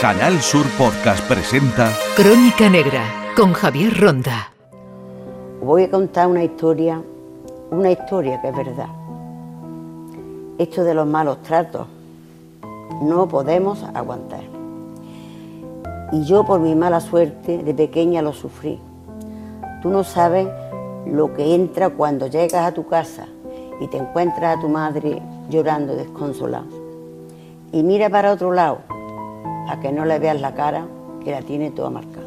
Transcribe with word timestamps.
Canal 0.00 0.40
Sur 0.40 0.64
Podcast 0.78 1.22
presenta 1.28 1.92
Crónica 2.16 2.70
Negra 2.70 3.04
con 3.36 3.52
Javier 3.52 4.00
Ronda. 4.00 4.50
Voy 5.62 5.82
a 5.82 5.90
contar 5.90 6.26
una 6.26 6.42
historia, 6.42 7.02
una 7.70 7.90
historia 7.90 8.40
que 8.40 8.48
es 8.48 8.56
verdad. 8.56 8.88
Esto 10.56 10.84
de 10.84 10.94
los 10.94 11.06
malos 11.06 11.42
tratos 11.42 11.86
no 13.02 13.28
podemos 13.28 13.82
aguantar. 13.92 14.40
Y 16.12 16.24
yo 16.24 16.46
por 16.46 16.60
mi 16.60 16.74
mala 16.74 17.00
suerte 17.00 17.58
de 17.58 17.74
pequeña 17.74 18.22
lo 18.22 18.32
sufrí. 18.32 18.80
Tú 19.82 19.90
no 19.90 20.02
sabes 20.02 20.48
lo 21.04 21.34
que 21.34 21.54
entra 21.54 21.90
cuando 21.90 22.26
llegas 22.26 22.66
a 22.66 22.72
tu 22.72 22.86
casa 22.86 23.26
y 23.82 23.86
te 23.88 23.98
encuentras 23.98 24.56
a 24.56 24.60
tu 24.62 24.70
madre 24.70 25.20
llorando 25.50 25.94
desconsolada. 25.94 26.64
Y 27.70 27.82
mira 27.82 28.08
para 28.08 28.32
otro 28.32 28.50
lado 28.50 28.78
a 29.68 29.80
que 29.80 29.92
no 29.92 30.04
le 30.04 30.18
veas 30.18 30.40
la 30.40 30.54
cara 30.54 30.86
que 31.24 31.30
la 31.30 31.42
tiene 31.42 31.70
toda 31.70 31.90
marcada. 31.90 32.26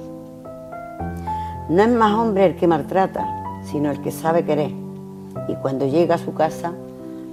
No 1.69 1.81
es 1.81 1.89
más 1.89 2.13
hombre 2.13 2.45
el 2.45 2.55
que 2.55 2.67
maltrata, 2.67 3.25
sino 3.63 3.89
el 3.91 4.01
que 4.01 4.11
sabe 4.11 4.43
querer. 4.43 4.71
Y 5.47 5.55
cuando 5.55 5.87
llega 5.87 6.15
a 6.15 6.17
su 6.17 6.33
casa, 6.33 6.73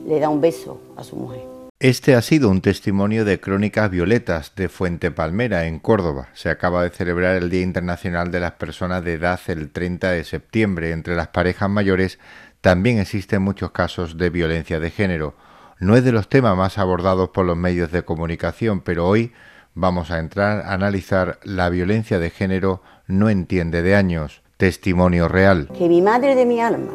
le 0.06 0.20
da 0.20 0.28
un 0.28 0.40
beso 0.40 0.80
a 0.96 1.04
su 1.04 1.16
mujer. 1.16 1.42
Este 1.78 2.14
ha 2.14 2.20
sido 2.20 2.50
un 2.50 2.60
testimonio 2.60 3.24
de 3.24 3.40
Crónicas 3.40 3.90
Violetas 3.90 4.52
de 4.54 4.68
Fuente 4.68 5.10
Palmera, 5.10 5.66
en 5.66 5.78
Córdoba. 5.78 6.28
Se 6.34 6.50
acaba 6.50 6.82
de 6.82 6.90
celebrar 6.90 7.36
el 7.36 7.48
Día 7.48 7.62
Internacional 7.62 8.30
de 8.30 8.40
las 8.40 8.52
Personas 8.52 9.02
de 9.02 9.14
Edad 9.14 9.40
el 9.46 9.70
30 9.70 10.10
de 10.10 10.24
septiembre. 10.24 10.92
Entre 10.92 11.16
las 11.16 11.28
parejas 11.28 11.70
mayores 11.70 12.18
también 12.60 12.98
existen 12.98 13.40
muchos 13.40 13.70
casos 13.70 14.18
de 14.18 14.28
violencia 14.28 14.78
de 14.78 14.90
género. 14.90 15.34
No 15.78 15.96
es 15.96 16.04
de 16.04 16.12
los 16.12 16.28
temas 16.28 16.54
más 16.54 16.76
abordados 16.76 17.30
por 17.30 17.46
los 17.46 17.56
medios 17.56 17.90
de 17.90 18.02
comunicación, 18.02 18.82
pero 18.82 19.08
hoy 19.08 19.32
vamos 19.74 20.10
a 20.10 20.18
entrar 20.18 20.66
a 20.66 20.72
analizar 20.72 21.38
la 21.44 21.68
violencia 21.68 22.18
de 22.18 22.30
género 22.30 22.80
no 23.06 23.28
entiende 23.28 23.82
de 23.82 23.94
años. 23.94 24.42
Testimonio 24.56 25.28
real. 25.28 25.68
Que 25.76 25.88
mi 25.88 26.02
madre 26.02 26.34
de 26.34 26.44
mi 26.44 26.60
alma 26.60 26.92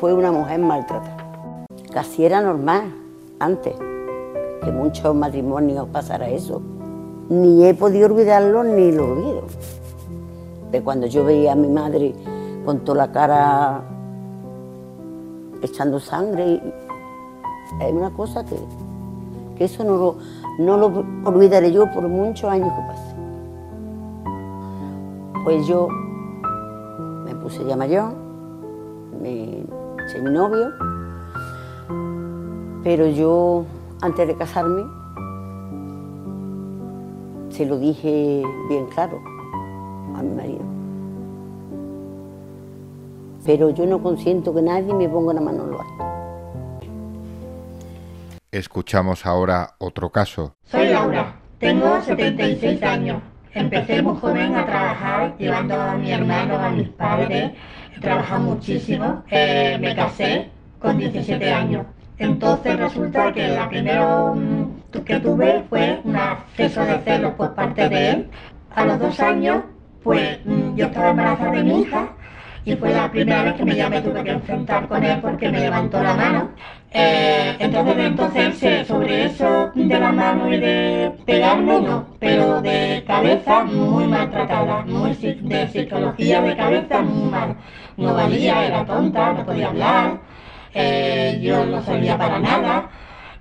fue 0.00 0.12
una 0.12 0.32
mujer 0.32 0.58
maltratada. 0.60 1.66
Casi 1.92 2.24
era 2.24 2.40
normal 2.40 2.92
antes 3.38 3.74
que 4.62 4.72
muchos 4.72 5.14
matrimonios 5.14 5.88
pasara 5.88 6.28
eso. 6.28 6.60
Ni 7.28 7.64
he 7.66 7.74
podido 7.74 8.06
olvidarlo 8.06 8.64
ni 8.64 8.90
lo 8.92 9.12
olvido. 9.12 9.46
De 10.72 10.82
cuando 10.82 11.06
yo 11.06 11.24
veía 11.24 11.52
a 11.52 11.56
mi 11.56 11.68
madre 11.68 12.14
con 12.64 12.80
toda 12.84 13.06
la 13.06 13.12
cara 13.12 13.82
echando 15.62 16.00
sangre, 16.00 16.60
es 17.80 17.92
una 17.92 18.10
cosa 18.10 18.44
que, 18.44 18.56
que 19.56 19.64
eso 19.64 19.84
no 19.84 19.96
lo, 19.96 20.16
no 20.58 20.76
lo 20.76 21.04
olvidaré 21.24 21.70
yo 21.72 21.90
por 21.90 22.06
muchos 22.08 22.50
años 22.50 22.68
que 22.72 22.82
pase. 22.82 23.14
Pues 25.44 25.66
yo 25.66 25.88
me 27.24 27.34
puse 27.36 27.64
ya 27.64 27.76
mayor, 27.76 28.12
me 29.22 29.60
eché 30.04 30.20
mi 30.20 30.30
novio, 30.30 30.70
pero 32.82 33.06
yo 33.06 33.64
antes 34.02 34.26
de 34.26 34.34
casarme 34.36 34.82
se 37.50 37.64
lo 37.64 37.78
dije 37.78 38.42
bien 38.68 38.86
claro 38.86 39.20
a 40.16 40.22
mi 40.22 40.34
marido. 40.34 40.64
Pero 43.44 43.70
yo 43.70 43.86
no 43.86 44.02
consiento 44.02 44.52
que 44.52 44.60
nadie 44.60 44.92
me 44.92 45.08
ponga 45.08 45.32
la 45.32 45.40
mano 45.40 45.62
en 45.62 45.70
lo 45.70 45.80
alto. 45.80 46.17
Escuchamos 48.50 49.26
ahora 49.26 49.74
otro 49.78 50.08
caso. 50.10 50.56
Soy 50.64 50.88
Laura, 50.88 51.34
tengo 51.58 52.00
76 52.00 52.82
años. 52.82 53.22
Empecé 53.52 54.00
muy 54.00 54.16
joven 54.16 54.54
a 54.56 54.64
trabajar, 54.64 55.36
llevando 55.36 55.74
a 55.74 55.94
mi 55.96 56.10
hermano, 56.12 56.58
a 56.58 56.70
mis 56.70 56.88
padres. 56.88 57.52
He 57.94 58.00
trabajado 58.00 58.40
muchísimo. 58.40 59.22
Eh, 59.30 59.76
me 59.78 59.94
casé 59.94 60.48
con 60.78 60.96
17 60.96 61.52
años. 61.52 61.84
Entonces 62.16 62.78
resulta 62.78 63.32
que 63.34 63.48
la 63.48 63.68
primera 63.68 64.32
mm, 64.32 64.92
que 65.04 65.20
tuve 65.20 65.64
fue 65.68 66.00
un 66.04 66.16
acceso 66.16 66.82
de 66.86 66.98
celos 67.00 67.34
por 67.34 67.54
parte 67.54 67.86
de 67.90 68.10
él. 68.10 68.30
A 68.74 68.86
los 68.86 68.98
dos 68.98 69.20
años, 69.20 69.62
pues 70.02 70.38
mm, 70.46 70.74
yo 70.74 70.86
estaba 70.86 71.10
embarazada 71.10 71.52
de 71.52 71.64
mi 71.64 71.82
hija 71.82 72.16
y 72.68 72.76
fue 72.76 72.92
la 72.92 73.10
primera 73.10 73.44
vez 73.44 73.54
que 73.54 73.64
me, 73.64 73.88
me 73.88 74.02
tuve 74.02 74.22
que 74.22 74.30
enfrentar 74.30 74.86
con 74.88 75.02
él 75.02 75.18
porque 75.22 75.50
me 75.50 75.58
levantó 75.60 76.02
la 76.02 76.14
mano. 76.14 76.50
Eh, 76.90 77.56
entonces, 77.58 77.96
entonces 77.98 78.86
sobre 78.86 79.24
eso 79.24 79.70
de 79.74 79.98
la 79.98 80.12
mano 80.12 80.52
y 80.52 80.58
de 80.58 81.12
pegarme, 81.24 81.80
no, 81.80 82.06
pero 82.18 82.60
de 82.60 83.04
cabeza 83.06 83.64
muy 83.64 84.04
maltratada, 84.06 84.82
muy 84.82 85.14
de 85.14 85.68
psicología 85.68 86.42
de 86.42 86.56
cabeza 86.56 87.00
muy 87.00 87.30
mal. 87.30 87.56
No 87.96 88.12
valía, 88.12 88.66
era 88.66 88.84
tonta, 88.84 89.32
no 89.32 89.46
podía 89.46 89.68
hablar, 89.68 90.20
eh, 90.74 91.40
yo 91.42 91.64
no 91.64 91.80
servía 91.82 92.18
para 92.18 92.38
nada 92.38 92.90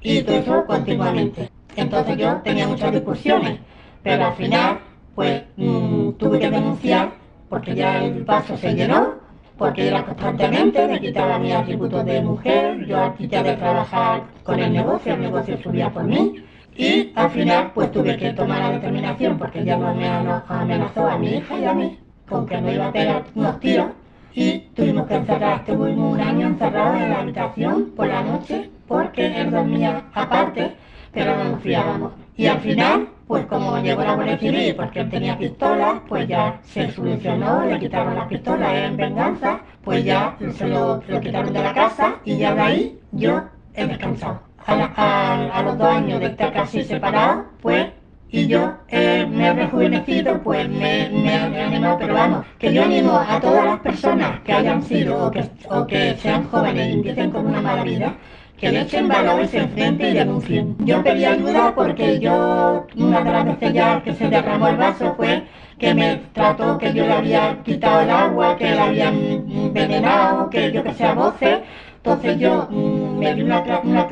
y 0.02 0.22
todo 0.22 0.38
eso 0.38 0.66
continuamente. 0.66 1.50
Entonces 1.76 2.16
yo 2.16 2.38
tenía 2.46 2.66
muchas 2.66 2.94
discusiones, 2.94 3.60
pero 4.04 4.28
al 4.28 4.36
final 4.36 4.80
pues 5.16 5.44
mm, 5.58 6.12
tuve 6.12 6.40
que 6.40 6.50
denunciar 6.50 7.27
porque 7.50 7.76
ya 7.76 8.04
el 8.04 8.26
paso 8.26 8.58
se 8.58 8.74
llenó, 8.74 9.16
porque 9.58 9.88
era 9.88 10.06
constantemente, 10.06 10.88
me 10.88 11.00
quitaba 11.00 11.40
mis 11.40 11.54
atributos 11.54 12.06
de 12.06 12.22
mujer, 12.22 12.86
yo 12.86 13.16
quité 13.18 13.42
de 13.42 13.56
trabajar 13.56 14.24
con 14.44 14.60
el 14.60 14.72
negocio, 14.72 15.14
el 15.14 15.22
negocio 15.22 15.58
subía 15.62 15.90
por 15.90 16.04
mí, 16.04 16.44
y 16.76 17.12
al 17.16 17.32
final 17.32 17.72
pues 17.74 17.92
tuve 17.92 18.18
que 18.18 18.34
tomar 18.34 18.60
la 18.60 18.72
determinación, 18.72 19.38
porque 19.38 19.64
ya 19.64 19.78
no 19.78 19.94
me 19.96 20.08
amenazó 20.08 21.08
a 21.08 21.18
mi 21.18 21.38
hija 21.38 21.58
y 21.58 21.66
a 21.66 21.74
mí, 21.74 22.00
con 22.30 22.46
que 22.46 22.62
me 22.62 22.76
iba 22.76 22.88
a 22.88 22.92
pegar 22.92 23.24
unos 23.34 23.60
tiros, 23.60 23.88
y 24.34 24.60
tuvimos 24.76 25.08
que 25.08 25.16
encerrar, 25.16 25.62
estuvimos 25.62 26.14
un 26.14 26.22
año 26.22 26.48
encerrados 26.48 27.02
en 27.02 27.10
la 27.10 27.22
habitación 27.22 27.92
por 27.96 28.08
la 28.08 28.22
noche, 28.22 28.70
porque 28.88 29.26
él 29.26 29.50
dormía 29.50 30.04
aparte, 30.14 30.74
pero 31.12 31.36
no 31.36 31.44
nos 31.46 31.62
fiábamos. 31.62 32.12
Y 32.36 32.46
al 32.46 32.60
final 32.60 33.08
pues 33.28 33.46
como 33.48 33.78
llegó 33.80 34.04
la 34.04 34.16
Guardia 34.16 34.38
Civil 34.38 34.74
porque 34.76 35.02
él 35.02 35.10
tenía 35.10 35.38
pistolas, 35.38 36.02
pues 36.08 36.28
ya 36.28 36.60
se 36.64 36.90
solucionó, 36.92 37.66
le 37.66 37.78
quitaron 37.78 38.16
las 38.16 38.28
pistolas 38.28 38.74
en 38.74 38.96
venganza, 38.96 39.60
pues 39.84 40.06
ya 40.06 40.38
se 40.56 40.68
lo, 40.68 41.02
quitaron 41.22 41.52
de 41.52 41.62
la 41.62 41.74
casa 41.74 42.16
y 42.24 42.38
ya 42.38 42.56
de 42.56 42.62
ahí 42.62 43.00
yo 43.12 43.44
he 43.74 43.86
descansado. 43.86 44.42
A, 44.66 45.62
los 45.64 45.78
dos 45.78 45.88
años 45.88 46.20
de 46.20 46.28
estar 46.28 46.52
casi 46.52 46.84
separado, 46.84 47.46
pues 47.62 47.88
y 48.30 48.48
yo 48.48 48.76
eh, 48.90 49.26
me 49.30 49.48
he 49.48 49.54
rejuvenecido, 49.54 50.42
pues 50.44 50.68
me, 50.68 51.10
me, 51.10 51.36
he 51.36 51.62
animado, 51.62 51.98
pero 51.98 52.14
vamos, 52.14 52.46
que 52.60 52.74
yo 52.74 52.84
animo 52.84 53.14
a 53.14 53.40
todas 53.40 53.64
las 53.64 53.80
personas 53.80 54.42
que 54.42 54.52
hayan 54.52 54.84
sido 54.84 55.28
o 55.28 55.32
que, 55.32 55.46
o 55.70 55.88
que 55.88 56.16
sean 56.18 56.44
jóvenes 56.50 56.90
y 56.90 56.94
empiecen 56.94 57.32
con 57.32 57.46
una 57.46 57.62
mala 57.62 57.84
vida, 57.84 58.16
que 58.58 58.72
le 58.72 58.82
echen 58.82 59.08
valores 59.08 59.54
enfrente 59.54 60.10
y 60.10 60.14
denuncien. 60.14 60.76
Yo 60.80 61.04
pedí 61.04 61.26
ayuda 61.26 61.74
porque 61.76 62.20
yo, 62.20 62.88
una 62.96 63.22
de 63.22 63.32
las 63.32 63.46
veces 63.46 63.74
ya 63.74 64.02
que 64.02 64.14
se 64.14 64.30
derramó 64.30 64.68
el 64.68 64.78
vaso 64.78 65.14
fue 65.16 65.44
que 65.78 65.94
me 65.94 66.16
trató 66.34 66.78
que 66.78 66.92
yo 66.94 67.06
le 67.06 67.14
había 67.14 67.62
quitado 67.64 68.02
el 68.02 68.10
agua, 68.10 68.56
que 68.58 68.66
le 68.66 68.80
habían 68.80 69.16
envenenado, 69.16 70.50
que 70.50 70.72
yo 70.72 70.84
que 70.84 70.94
sea 70.94 71.14
voces. 71.14 71.60
Entonces 71.98 72.40
yo 72.40 72.68
mm, 72.70 73.20
me 73.20 73.36
di 73.36 73.44
una, 73.44 73.64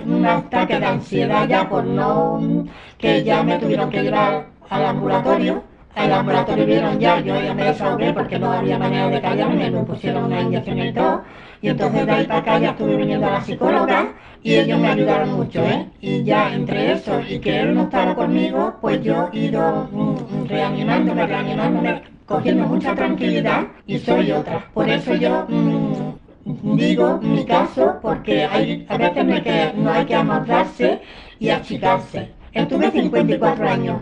un 0.05 0.25
ataque 0.25 0.79
de 0.79 0.85
ansiedad 0.85 1.47
ya 1.47 1.67
por 1.67 1.83
no, 1.85 2.65
que 2.97 3.23
ya 3.23 3.41
me 3.43 3.57
tuvieron 3.57 3.89
que 3.89 4.03
llevar 4.03 4.47
al 4.69 4.85
ambulatorio. 4.85 5.63
Al 5.95 6.11
ambulatorio 6.11 6.65
vieron 6.65 6.99
ya, 6.99 7.19
yo 7.21 7.41
ya 7.41 7.53
me 7.53 7.63
desahogué 7.65 8.13
porque 8.13 8.37
no 8.37 8.51
había 8.51 8.77
manera 8.77 9.07
de 9.09 9.21
callarme, 9.21 9.71
me 9.71 9.83
pusieron 9.83 10.25
una 10.25 10.41
inyección 10.41 10.77
y 10.79 10.93
todo. 10.93 11.23
Y 11.65 11.69
entonces 11.69 12.05
de 12.05 12.11
ahí 12.11 12.27
para 12.27 12.39
acá 12.41 12.59
ya 12.59 12.69
estuve 12.69 12.95
viniendo 12.95 13.25
a 13.25 13.31
la 13.31 13.41
psicóloga 13.41 14.13
y 14.43 14.53
ellos 14.53 14.79
me 14.79 14.89
ayudaron 14.89 15.33
mucho, 15.33 15.65
¿eh? 15.65 15.87
Y 15.99 16.23
ya 16.23 16.53
entre 16.53 16.91
eso 16.91 17.19
y 17.27 17.39
que 17.39 17.59
él 17.59 17.73
no 17.73 17.85
estaba 17.85 18.13
conmigo, 18.13 18.75
pues 18.81 19.01
yo 19.01 19.31
he 19.33 19.45
ido 19.45 19.89
mm, 19.91 20.45
reanimándome, 20.47 21.25
reanimándome, 21.25 22.03
cogiendo 22.27 22.67
mucha 22.67 22.93
tranquilidad 22.93 23.63
y 23.87 23.97
soy 23.97 24.31
otra. 24.31 24.63
Por 24.75 24.87
eso 24.87 25.15
yo 25.15 25.47
mm, 25.49 26.75
digo 26.77 27.17
mi 27.23 27.43
caso, 27.45 27.95
porque 27.99 28.43
a 28.43 28.97
veces 28.97 29.25
no 29.25 29.33
hay 29.33 29.41
que, 29.41 29.73
no 29.75 29.91
hay 29.91 30.05
que 30.05 30.15
amordarse 30.15 31.01
y 31.39 31.49
achicarse. 31.49 32.29
Estuve 32.53 32.91
54 32.91 33.67
años 33.67 34.01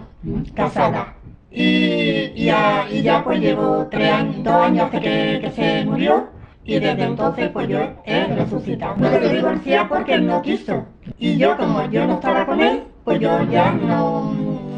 casada. 0.53 1.15
Y, 1.49 2.43
ya, 2.43 2.87
y 2.91 3.03
ya 3.03 3.23
pues 3.23 3.39
llevo 3.39 3.87
tres 3.89 4.43
dos 4.43 4.53
años 4.53 4.85
hasta 4.87 4.99
que 4.99 5.49
se 5.55 5.85
murió 5.85 6.33
y 6.65 6.79
desde 6.79 7.03
entonces 7.03 7.49
pues 7.49 7.67
yo 7.67 7.79
he 8.05 8.25
resucitado. 8.35 8.95
No 8.97 9.09
se 9.09 9.35
divorcié 9.35 9.79
porque 9.87 10.13
él 10.13 10.27
no 10.27 10.41
quiso. 10.41 10.85
Y 11.17 11.37
yo 11.37 11.57
como 11.57 11.89
yo 11.89 12.07
no 12.07 12.15
estaba 12.15 12.45
con 12.45 12.61
él, 12.61 12.83
pues 13.03 13.19
yo 13.19 13.43
ya 13.51 13.71
no, 13.71 14.33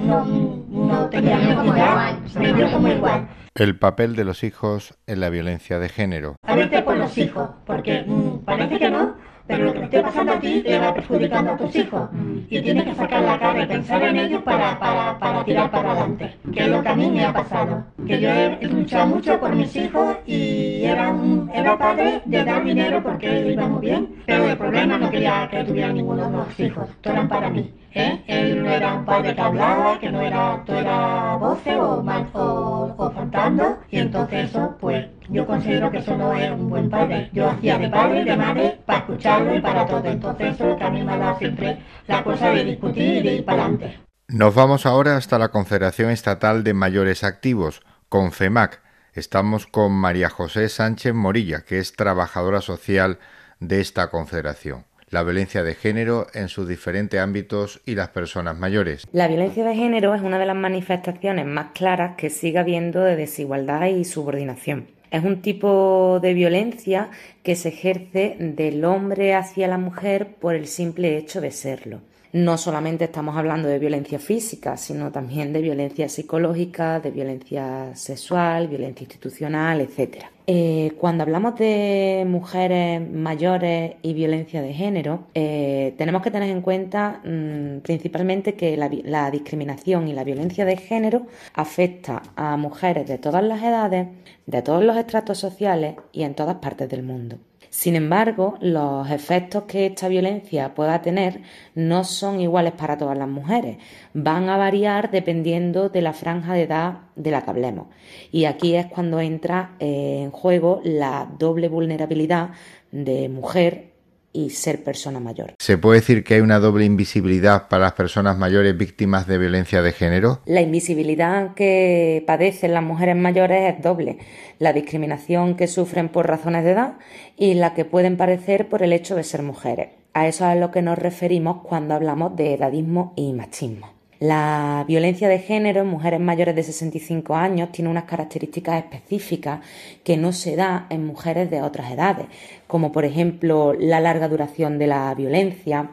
no, 0.05 0.25
no 0.69 1.09
tenía 1.09 1.37
necesidad, 1.37 2.17
me 2.39 2.53
dio 2.53 2.71
como 2.71 2.87
igual. 2.87 3.27
El 3.53 3.79
papel 3.79 4.15
de 4.15 4.25
los 4.25 4.43
hijos 4.43 4.95
en 5.07 5.21
la 5.21 5.29
violencia 5.29 5.79
de 5.79 5.87
género. 5.87 6.35
A 6.43 6.55
veces 6.55 6.81
por 6.81 6.97
los 6.97 7.17
hijos, 7.17 7.49
porque 7.65 8.03
mm, 8.05 8.39
parece 8.39 8.79
que 8.79 8.89
no, 8.89 9.15
pero 9.47 9.65
lo 9.65 9.73
que 9.73 9.79
te 9.79 9.85
esté 9.85 10.01
pasando 10.01 10.33
a 10.33 10.39
ti 10.39 10.61
le 10.63 10.79
va 10.79 10.93
perjudicando 10.93 11.51
a 11.51 11.57
tus 11.57 11.75
hijos. 11.75 12.09
Y 12.49 12.61
tienes 12.61 12.83
que 12.83 12.95
sacar 12.95 13.21
la 13.21 13.39
cara 13.39 13.63
y 13.63 13.67
pensar 13.67 14.03
en 14.03 14.17
ellos 14.17 14.41
para, 14.43 14.79
para, 14.79 15.17
para 15.19 15.43
tirar 15.43 15.71
para 15.71 15.91
adelante, 15.91 16.35
que 16.53 16.63
es 16.63 16.69
lo 16.69 16.81
que 16.81 16.89
a 16.89 16.95
mí 16.95 17.11
me 17.11 17.25
ha 17.25 17.33
pasado. 17.33 17.83
Que 18.07 18.19
yo 18.19 18.29
he 18.29 18.67
luchado 18.67 19.07
mucho 19.07 19.39
por 19.39 19.55
mis 19.55 19.75
hijos 19.75 20.17
y 20.25 20.83
era, 20.83 21.09
un, 21.09 21.49
era 21.53 21.77
padre 21.77 22.21
de 22.25 22.43
dar 22.43 22.63
dinero 22.63 23.01
porque 23.03 23.51
iba 23.51 23.67
muy 23.67 23.81
bien, 23.81 24.15
pero 24.25 24.49
el 24.49 24.57
problema 24.57 24.97
no 24.97 25.09
quería 25.09 25.47
que 25.49 25.63
tuviera 25.63 25.93
ninguno 25.93 26.29
de 26.29 26.37
los 26.37 26.59
hijos, 26.59 26.89
todos 27.01 27.15
eran 27.15 27.27
para 27.27 27.49
mí. 27.49 27.71
¿eh? 27.93 28.21
Él 28.27 28.63
no 28.63 28.69
era 28.69 28.93
un 28.93 29.05
padre 29.05 29.33
que 29.33 29.41
hablaba, 29.41 29.99
que 29.99 30.11
no 30.11 30.21
era, 30.21 30.61
todo 30.65 30.77
era 30.77 31.37
voce 31.37 31.75
o, 31.75 32.03
o, 32.33 32.95
o 32.97 33.11
cantando, 33.11 33.77
y 33.89 33.99
entonces 33.99 34.49
eso, 34.49 34.75
pues 34.79 35.05
yo 35.29 35.45
considero 35.45 35.91
que 35.91 35.99
eso 35.99 36.15
no 36.17 36.33
es 36.33 36.51
un 36.51 36.69
buen 36.69 36.89
padre. 36.89 37.29
Yo 37.33 37.49
hacía 37.49 37.77
de 37.77 37.89
padre 37.89 38.21
y 38.21 38.25
de 38.25 38.37
madre 38.37 38.79
para 38.85 38.99
escucharlo 38.99 39.55
y 39.55 39.61
para 39.61 39.85
todo. 39.85 40.05
Entonces 40.05 40.55
eso 40.55 40.75
también 40.77 41.05
me 41.05 41.13
ha 41.13 41.17
dado 41.17 41.37
siempre 41.37 41.79
la 42.07 42.23
cosa 42.23 42.49
de 42.51 42.63
discutir 42.63 43.17
y 43.17 43.21
de 43.21 43.35
ir 43.35 43.45
para 43.45 43.63
adelante. 43.63 43.99
Nos 44.27 44.55
vamos 44.55 44.85
ahora 44.85 45.17
hasta 45.17 45.37
la 45.37 45.49
Confederación 45.49 46.09
Estatal 46.09 46.63
de 46.63 46.73
Mayores 46.73 47.23
Activos, 47.23 47.81
CONFEMAC. 48.09 48.81
Estamos 49.13 49.67
con 49.67 49.93
María 49.93 50.29
José 50.29 50.67
Sánchez 50.67 51.13
Morilla, 51.13 51.61
que 51.61 51.79
es 51.79 51.93
trabajadora 51.93 52.61
social 52.61 53.19
de 53.59 53.81
esta 53.81 54.09
confederación 54.09 54.85
la 55.09 55.23
violencia 55.23 55.63
de 55.63 55.75
género 55.75 56.27
en 56.33 56.49
sus 56.49 56.67
diferentes 56.67 57.19
ámbitos 57.19 57.81
y 57.85 57.95
las 57.95 58.09
personas 58.09 58.57
mayores. 58.57 59.07
La 59.13 59.29
violencia 59.29 59.63
de 59.63 59.75
género 59.75 60.13
es 60.13 60.21
una 60.21 60.39
de 60.39 60.45
las 60.45 60.57
manifestaciones 60.57 61.45
más 61.45 61.67
claras 61.73 62.17
que 62.17 62.29
sigue 62.29 62.59
habiendo 62.59 63.01
de 63.01 63.15
desigualdad 63.15 63.85
y 63.85 64.03
subordinación. 64.03 64.94
Es 65.15 65.23
un 65.23 65.41
tipo 65.41 66.19
de 66.21 66.33
violencia 66.33 67.09
que 67.45 67.55
se 67.55 67.69
ejerce 67.69 68.35
del 68.39 68.83
hombre 68.83 69.35
hacia 69.35 69.67
la 69.67 69.77
mujer 69.77 70.35
por 70.41 70.55
el 70.55 70.65
simple 70.65 71.15
hecho 71.15 71.41
de 71.41 71.51
serlo. 71.51 72.01
No 72.33 72.57
solamente 72.57 73.05
estamos 73.05 73.37
hablando 73.37 73.69
de 73.69 73.79
violencia 73.79 74.19
física, 74.19 74.75
sino 74.75 75.09
también 75.09 75.53
de 75.53 75.61
violencia 75.61 76.09
psicológica, 76.09 76.99
de 76.99 77.11
violencia 77.11 77.95
sexual, 77.95 78.67
violencia 78.67 79.05
institucional, 79.05 79.79
etc. 79.79 80.25
Eh, 80.47 80.91
cuando 80.99 81.23
hablamos 81.23 81.55
de 81.55 82.25
mujeres 82.27 83.01
mayores 83.09 83.95
y 84.01 84.13
violencia 84.13 84.61
de 84.61 84.73
género, 84.73 85.27
eh, 85.33 85.95
tenemos 85.97 86.21
que 86.21 86.29
tener 86.29 86.49
en 86.49 86.61
cuenta 86.61 87.21
mm, 87.23 87.79
principalmente 87.79 88.55
que 88.55 88.75
la, 88.75 89.31
discriminación 89.31 90.07
y 90.09 90.13
la 90.13 90.25
violencia 90.25 90.65
de 90.65 90.75
género 90.75 91.27
afecta 91.53 92.21
a 92.35 92.57
mujeres 92.57 93.07
de 93.07 93.17
todas 93.17 93.43
las 93.43 93.63
edades, 93.63 94.07
de 94.45 94.61
todos 94.61 94.83
los 94.83 94.97
estratos 94.97 95.37
sociales 95.37 95.95
y 96.11 96.23
en 96.23 96.35
todas 96.35 96.57
partes 96.57 96.89
del 96.89 97.03
mundo. 97.03 97.34
Sin 97.75 97.97
embargo, 97.97 98.57
los 98.61 99.11
efectos 99.11 99.63
que 99.63 99.87
esta 99.87 100.07
violencia 100.07 100.73
pueda 100.73 101.01
tener 101.01 101.41
no 101.75 102.05
son 102.05 102.39
iguales 102.39 102.71
para 102.71 102.97
todas 102.97 103.17
las 103.17 103.27
mujeres, 103.27 103.79
van 104.13 104.47
a 104.47 104.55
variar 104.55 105.11
dependiendo 105.11 105.89
de 105.89 106.01
la 106.01 106.13
franja 106.13 106.53
de 106.53 106.61
edad 106.61 106.99
de 107.17 107.31
la 107.31 107.43
que 107.43 107.49
hablemos. 107.49 107.87
Y 108.31 108.45
aquí 108.45 108.75
es 108.75 108.85
cuando 108.85 109.19
entra 109.19 109.75
en 109.79 110.31
juego 110.31 110.79
la 110.85 111.29
doble 111.37 111.67
vulnerabilidad 111.67 112.51
de 112.93 113.27
mujer 113.27 113.94
y 114.35 114.49
ser 114.49 114.83
persona 114.83 115.19
mayor. 115.19 115.53
¿Se 115.59 115.77
puede 115.77 116.01
decir 116.01 116.23
que 116.23 116.35
hay 116.35 116.41
una 116.41 116.59
doble 116.59 116.83
invisibilidad 116.85 117.69
para 117.69 117.85
las 117.85 117.93
personas 117.93 118.37
mayores 118.37 118.77
víctimas 118.77 119.27
de 119.27 119.37
violencia 119.37 119.81
de 119.81 119.93
género? 119.93 120.41
La 120.45 120.61
invisibilidad 120.61 121.53
que 121.53 122.23
padecen 122.27 122.73
las 122.73 122.83
mujeres 122.83 123.15
mayores 123.15 123.73
es 123.73 123.81
doble. 123.81 124.17
La 124.59 124.73
discriminación 124.73 125.55
que 125.55 125.67
sufren 125.67 126.09
por 126.09 126.27
razones 126.27 126.65
de 126.65 126.71
edad 126.71 126.93
y 127.37 127.53
la 127.53 127.73
que 127.73 127.85
pueden 127.85 128.17
padecer 128.17 128.67
por 128.67 128.83
el 128.83 128.91
hecho 128.91 129.15
de 129.15 129.23
ser 129.23 129.41
mujeres. 129.41 129.89
A 130.13 130.27
eso 130.27 130.45
es 130.45 130.51
a 130.51 130.55
lo 130.55 130.71
que 130.71 130.81
nos 130.81 130.97
referimos 130.97 131.63
cuando 131.63 131.93
hablamos 131.93 132.35
de 132.35 132.53
edadismo 132.53 133.13
y 133.15 133.33
machismo. 133.33 133.94
La 134.27 134.83
violencia 134.87 135.29
de 135.29 135.37
género 135.37 135.81
en 135.81 135.87
mujeres 135.87 136.19
mayores 136.19 136.55
de 136.55 136.63
65 136.63 137.35
años 137.35 137.71
tiene 137.71 137.91
unas 137.91 138.05
características 138.05 138.83
específicas 138.83 139.59
que 140.03 140.17
no 140.17 140.33
se 140.33 140.55
da 140.55 140.87
en 140.89 141.05
mujeres 141.05 141.51
de 141.51 141.61
otras 141.61 141.91
edades, 141.91 142.25
como 142.65 142.91
por 142.91 143.05
ejemplo 143.05 143.75
la 143.77 143.99
larga 143.99 144.27
duración 144.27 144.79
de 144.79 144.87
la 144.87 145.13
violencia 145.13 145.91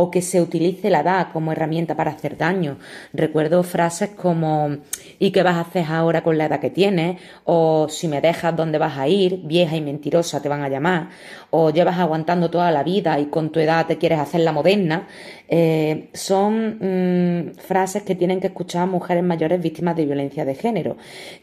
o 0.00 0.12
que 0.12 0.22
se 0.22 0.40
utilice 0.40 0.90
la 0.90 1.00
edad 1.00 1.28
como 1.32 1.50
herramienta 1.50 1.96
para 1.96 2.12
hacer 2.12 2.36
daño. 2.36 2.78
Recuerdo 3.12 3.64
frases 3.64 4.10
como 4.10 4.76
¿y 5.18 5.32
qué 5.32 5.42
vas 5.42 5.56
a 5.56 5.62
hacer 5.62 5.86
ahora 5.88 6.22
con 6.22 6.38
la 6.38 6.46
edad 6.46 6.60
que 6.60 6.70
tienes? 6.70 7.20
o 7.44 7.88
si 7.88 8.06
me 8.06 8.20
dejas, 8.20 8.54
¿dónde 8.54 8.78
vas 8.78 8.96
a 8.96 9.08
ir? 9.08 9.40
vieja 9.42 9.74
y 9.74 9.80
mentirosa 9.80 10.40
te 10.40 10.48
van 10.48 10.62
a 10.62 10.68
llamar, 10.68 11.08
o 11.50 11.70
llevas 11.70 11.98
aguantando 11.98 12.48
toda 12.48 12.70
la 12.70 12.84
vida 12.84 13.18
y 13.18 13.26
con 13.26 13.50
tu 13.50 13.58
edad 13.58 13.86
te 13.86 13.98
quieres 13.98 14.20
hacer 14.20 14.42
la 14.42 14.52
moderna. 14.52 15.08
Eh, 15.48 16.10
son 16.14 16.78
mm, 16.80 17.54
frases 17.56 18.04
que 18.04 18.14
tienen 18.14 18.40
que 18.40 18.48
escuchar 18.48 18.86
mujeres 18.86 19.24
mayores 19.24 19.60
víctimas 19.60 19.96
de 19.96 20.06
violencia 20.06 20.44
de 20.44 20.54
género, 20.54 20.96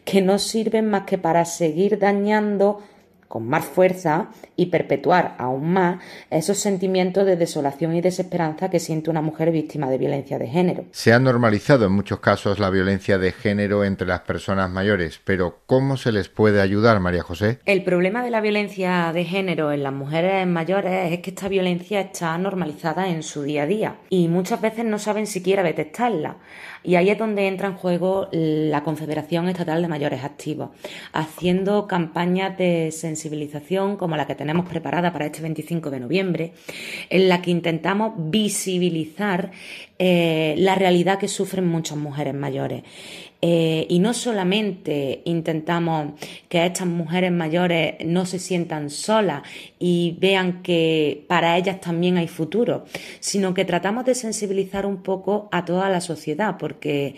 que 0.04 0.22
no 0.22 0.38
sirven 0.38 0.88
más 0.88 1.02
que 1.02 1.18
para 1.18 1.44
seguir 1.44 1.98
dañando 1.98 2.80
con 3.28 3.46
más 3.46 3.64
fuerza 3.64 4.28
y 4.56 4.66
perpetuar 4.66 5.34
aún 5.38 5.72
más 5.72 6.02
esos 6.30 6.58
sentimientos 6.58 7.26
de 7.26 7.36
desolación 7.36 7.94
y 7.94 8.00
desesperanza 8.00 8.70
que 8.70 8.80
siente 8.80 9.10
una 9.10 9.22
mujer 9.22 9.50
víctima 9.50 9.90
de 9.90 9.98
violencia 9.98 10.38
de 10.38 10.48
género. 10.48 10.84
Se 10.92 11.12
ha 11.12 11.18
normalizado 11.18 11.86
en 11.86 11.92
muchos 11.92 12.20
casos 12.20 12.58
la 12.58 12.70
violencia 12.70 13.18
de 13.18 13.32
género 13.32 13.84
entre 13.84 14.06
las 14.06 14.20
personas 14.20 14.70
mayores, 14.70 15.20
pero 15.24 15.60
¿cómo 15.66 15.96
se 15.96 16.12
les 16.12 16.28
puede 16.28 16.60
ayudar, 16.60 17.00
María 17.00 17.22
José? 17.22 17.58
El 17.64 17.82
problema 17.84 18.22
de 18.22 18.30
la 18.30 18.40
violencia 18.40 19.12
de 19.12 19.24
género 19.24 19.72
en 19.72 19.82
las 19.82 19.92
mujeres 19.92 20.46
mayores 20.46 21.12
es 21.12 21.20
que 21.20 21.30
esta 21.30 21.48
violencia 21.48 22.00
está 22.00 22.36
normalizada 22.38 23.08
en 23.08 23.22
su 23.22 23.42
día 23.42 23.64
a 23.64 23.66
día 23.66 23.96
y 24.08 24.28
muchas 24.28 24.60
veces 24.60 24.84
no 24.84 24.98
saben 24.98 25.26
siquiera 25.26 25.62
detectarla. 25.62 26.36
Y 26.82 26.94
ahí 26.94 27.10
es 27.10 27.18
donde 27.18 27.48
entra 27.48 27.66
en 27.66 27.74
juego 27.74 28.28
la 28.30 28.84
Confederación 28.84 29.48
Estatal 29.48 29.82
de 29.82 29.88
Mayores 29.88 30.22
Activos, 30.22 30.70
haciendo 31.12 31.88
campañas 31.88 32.56
de 32.56 32.92
sensibilización 32.92 33.15
como 33.98 34.16
la 34.16 34.26
que 34.26 34.34
tenemos 34.34 34.68
preparada 34.68 35.12
para 35.12 35.26
este 35.26 35.42
25 35.42 35.90
de 35.90 36.00
noviembre, 36.00 36.52
en 37.10 37.28
la 37.28 37.42
que 37.42 37.50
intentamos 37.50 38.12
visibilizar 38.16 39.50
eh, 39.98 40.54
la 40.58 40.74
realidad 40.74 41.18
que 41.18 41.28
sufren 41.28 41.66
muchas 41.66 41.96
mujeres 41.96 42.34
mayores. 42.34 42.82
Eh, 43.42 43.86
y 43.90 43.98
no 43.98 44.14
solamente 44.14 45.20
intentamos 45.24 46.14
que 46.48 46.64
estas 46.64 46.86
mujeres 46.86 47.30
mayores 47.30 47.94
no 48.04 48.24
se 48.24 48.38
sientan 48.38 48.88
solas 48.88 49.42
y 49.78 50.16
vean 50.18 50.62
que 50.62 51.24
para 51.28 51.56
ellas 51.58 51.80
también 51.80 52.16
hay 52.16 52.28
futuro, 52.28 52.86
sino 53.20 53.52
que 53.52 53.64
tratamos 53.66 54.06
de 54.06 54.14
sensibilizar 54.14 54.86
un 54.86 55.02
poco 55.02 55.48
a 55.52 55.64
toda 55.66 55.90
la 55.90 56.00
sociedad, 56.00 56.56
porque 56.58 57.14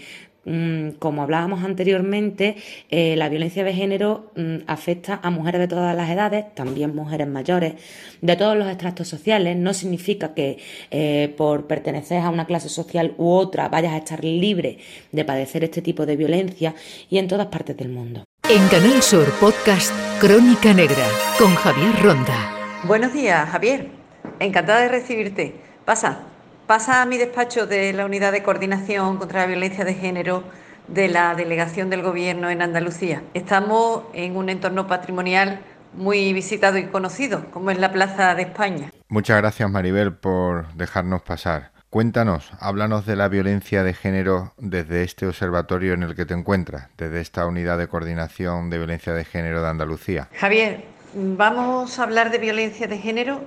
como 0.99 1.23
hablábamos 1.23 1.63
anteriormente, 1.65 2.57
eh, 2.91 3.17
la 3.17 3.29
violencia 3.29 3.65
de 3.65 3.75
género 3.75 4.33
mm, 4.37 4.59
afecta 4.67 5.21
a 5.23 5.31
mujeres 5.31 5.61
de 5.61 5.69
todas 5.69 5.95
las 5.95 6.09
edades, 6.09 6.55
también 6.55 6.95
mujeres 6.95 7.29
mayores, 7.29 7.75
de 8.21 8.37
todos 8.37 8.57
los 8.57 8.69
extractos 8.69 9.09
sociales. 9.09 9.57
No 9.57 9.75
significa 9.75 10.35
que 10.35 10.59
eh, 10.91 11.35
por 11.37 11.67
pertenecer 11.67 12.23
a 12.23 12.31
una 12.31 12.47
clase 12.47 12.69
social 12.69 13.15
u 13.19 13.31
otra 13.31 13.69
vayas 13.69 13.93
a 13.93 13.99
estar 13.99 14.25
libre 14.25 14.79
de 15.13 15.25
padecer 15.25 15.65
este 15.65 15.83
tipo 15.83 16.07
de 16.07 16.17
violencia 16.17 16.75
y 17.11 17.19
en 17.19 17.29
todas 17.29 17.49
partes 17.49 17.77
del 17.77 17.91
mundo. 17.91 18.25
En 18.49 18.67
Canal 18.69 19.03
Sur 19.03 19.31
Podcast 19.41 19.93
Crónica 20.21 20.73
Negra 20.73 21.05
con 21.39 21.55
Javier 21.55 21.95
Ronda. 22.03 22.55
Buenos 22.85 23.13
días, 23.13 23.49
Javier. 23.51 23.89
Encantada 24.41 24.81
de 24.81 24.89
recibirte. 24.89 25.55
Pasa. 25.85 26.38
Pasa 26.69 27.01
a 27.01 27.07
mi 27.07 27.17
despacho 27.17 27.67
de 27.67 27.95
la 27.95 28.05
Unidad 28.05 28.31
de 28.31 28.43
Coordinación 28.43 29.17
contra 29.17 29.41
la 29.41 29.47
Violencia 29.47 29.87
de 29.87 29.95
Género 29.95 30.45
de 30.87 31.09
la 31.09 31.35
Delegación 31.35 31.89
del 31.89 32.03
Gobierno 32.03 32.51
en 32.51 32.61
Andalucía. 32.61 33.23
Estamos 33.33 34.03
en 34.13 34.37
un 34.37 34.51
entorno 34.51 34.87
patrimonial 34.87 35.61
muy 35.95 36.31
visitado 36.35 36.77
y 36.77 36.85
conocido, 36.89 37.51
como 37.53 37.71
es 37.71 37.79
la 37.79 37.91
Plaza 37.91 38.35
de 38.35 38.43
España. 38.43 38.91
Muchas 39.09 39.39
gracias 39.39 39.71
Maribel 39.71 40.13
por 40.13 40.71
dejarnos 40.75 41.23
pasar. 41.23 41.71
Cuéntanos, 41.89 42.53
háblanos 42.61 43.07
de 43.07 43.17
la 43.17 43.29
violencia 43.29 43.83
de 43.83 43.95
género 43.95 44.53
desde 44.59 45.05
este 45.05 45.27
observatorio 45.27 45.95
en 45.95 46.03
el 46.03 46.15
que 46.15 46.27
te 46.27 46.35
encuentras, 46.35 46.91
desde 46.99 47.23
esta 47.23 47.47
unidad 47.47 47.79
de 47.79 47.89
coordinación 47.89 48.69
de 48.69 48.77
violencia 48.77 49.15
de 49.15 49.25
género 49.25 49.63
de 49.63 49.69
Andalucía. 49.71 50.29
Javier, 50.39 50.85
Vamos 51.15 51.99
a 51.99 52.03
hablar 52.03 52.31
de 52.31 52.37
violencia 52.37 52.87
de 52.87 52.99
género 52.99 53.41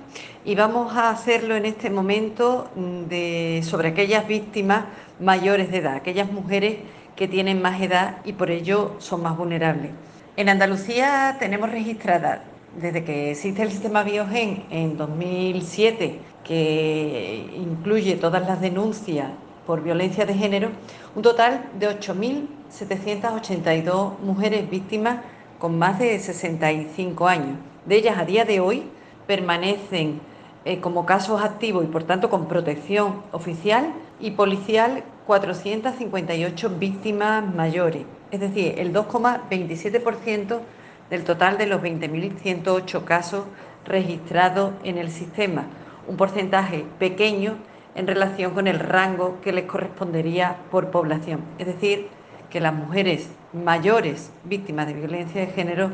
y 0.44 0.56
vamos 0.56 0.96
a 0.96 1.10
hacerlo 1.10 1.54
en 1.54 1.64
este 1.64 1.90
momento 1.90 2.68
mm, 2.74 3.62
sobre 3.62 3.90
aquellas 3.90 4.26
víctimas 4.26 4.86
mayores 5.20 5.70
de 5.70 5.78
edad, 5.78 5.94
aquellas 5.94 6.32
mujeres 6.32 6.78
que 7.14 7.28
tienen 7.28 7.62
más 7.62 7.80
edad 7.80 8.16
y 8.24 8.32
por 8.32 8.50
ello 8.50 8.96
son 8.98 9.22
más 9.22 9.36
vulnerables. 9.36 9.92
En 10.36 10.48
Andalucía 10.48 11.36
tenemos 11.38 11.70
registradas, 11.70 12.40
desde 12.80 13.04
que 13.04 13.30
existe 13.30 13.62
el 13.62 13.70
sistema 13.70 14.02
Biogen 14.02 14.64
en 14.70 14.96
2007, 14.96 16.18
que 16.42 17.48
incluye 17.54 18.16
todas 18.16 18.44
las 18.44 18.60
denuncias 18.60 19.28
por 19.68 19.84
violencia 19.84 20.26
de 20.26 20.34
género, 20.34 20.70
un 21.14 21.22
total 21.22 21.66
de 21.78 21.96
8.782 21.96 24.18
mujeres 24.18 24.68
víctimas 24.68 25.18
con 25.62 25.78
más 25.78 26.00
de 26.00 26.18
65 26.18 27.28
años. 27.28 27.56
De 27.86 27.94
ellas 27.94 28.18
a 28.18 28.24
día 28.24 28.44
de 28.44 28.58
hoy 28.58 28.82
permanecen 29.28 30.20
eh, 30.64 30.80
como 30.80 31.06
casos 31.06 31.40
activos 31.40 31.84
y 31.84 31.86
por 31.86 32.02
tanto 32.02 32.30
con 32.30 32.48
protección 32.48 33.22
oficial 33.30 33.94
y 34.18 34.32
policial 34.32 35.04
458 35.24 36.68
víctimas 36.80 37.54
mayores, 37.54 38.02
es 38.32 38.40
decir, 38.40 38.74
el 38.76 38.92
2,27% 38.92 40.58
del 41.10 41.22
total 41.22 41.58
de 41.58 41.66
los 41.66 41.80
20.108 41.80 43.04
casos 43.04 43.44
registrados 43.84 44.72
en 44.82 44.98
el 44.98 45.12
sistema, 45.12 45.66
un 46.08 46.16
porcentaje 46.16 46.86
pequeño 46.98 47.54
en 47.94 48.08
relación 48.08 48.52
con 48.52 48.66
el 48.66 48.80
rango 48.80 49.40
que 49.42 49.52
les 49.52 49.66
correspondería 49.66 50.56
por 50.72 50.90
población, 50.90 51.44
es 51.60 51.68
decir, 51.68 52.08
que 52.50 52.58
las 52.58 52.74
mujeres 52.74 53.30
mayores 53.52 54.30
víctimas 54.44 54.86
de 54.86 54.94
violencia 54.94 55.40
de 55.40 55.48
género 55.48 55.90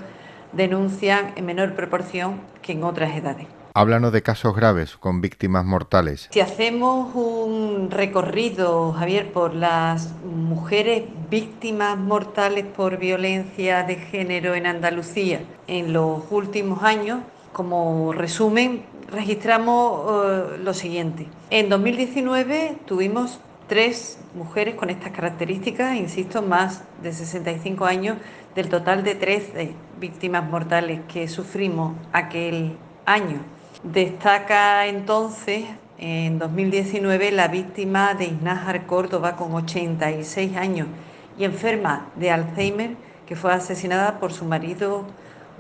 denuncian 0.52 1.32
en 1.36 1.46
menor 1.46 1.74
proporción 1.74 2.40
que 2.62 2.72
en 2.72 2.84
otras 2.84 3.16
edades. 3.16 3.46
Háblanos 3.74 4.12
de 4.12 4.22
casos 4.22 4.56
graves 4.56 4.96
con 4.96 5.20
víctimas 5.20 5.64
mortales. 5.64 6.28
Si 6.32 6.40
hacemos 6.40 7.14
un 7.14 7.90
recorrido, 7.90 8.92
Javier, 8.92 9.30
por 9.30 9.54
las 9.54 10.14
mujeres 10.24 11.04
víctimas 11.30 11.96
mortales 11.96 12.64
por 12.64 12.98
violencia 12.98 13.84
de 13.84 13.96
género 13.96 14.54
en 14.54 14.66
Andalucía 14.66 15.42
en 15.68 15.92
los 15.92 16.24
últimos 16.30 16.82
años, 16.82 17.20
como 17.52 18.12
resumen, 18.12 18.82
registramos 19.10 20.10
eh, 20.10 20.58
lo 20.62 20.74
siguiente. 20.74 21.28
En 21.50 21.68
2019 21.68 22.78
tuvimos 22.84 23.38
tres 23.68 24.18
mujeres 24.34 24.74
con 24.74 24.90
estas 24.90 25.12
características, 25.12 25.96
insisto, 25.96 26.42
más 26.42 26.82
de 27.02 27.12
65 27.12 27.84
años, 27.84 28.16
del 28.54 28.68
total 28.68 29.04
de 29.04 29.14
13 29.14 29.72
víctimas 30.00 30.48
mortales 30.48 31.00
que 31.06 31.28
sufrimos 31.28 31.94
aquel 32.12 32.76
año. 33.06 33.40
Destaca 33.82 34.86
entonces 34.86 35.64
en 35.98 36.38
2019 36.38 37.30
la 37.30 37.48
víctima 37.48 38.14
de 38.14 38.24
Iznájar 38.24 38.86
Córdoba 38.86 39.36
con 39.36 39.54
86 39.54 40.56
años 40.56 40.88
y 41.38 41.44
enferma 41.44 42.08
de 42.16 42.30
Alzheimer 42.30 42.96
que 43.28 43.36
fue 43.36 43.52
asesinada 43.52 44.18
por 44.18 44.32
su 44.32 44.46
marido, 44.46 45.04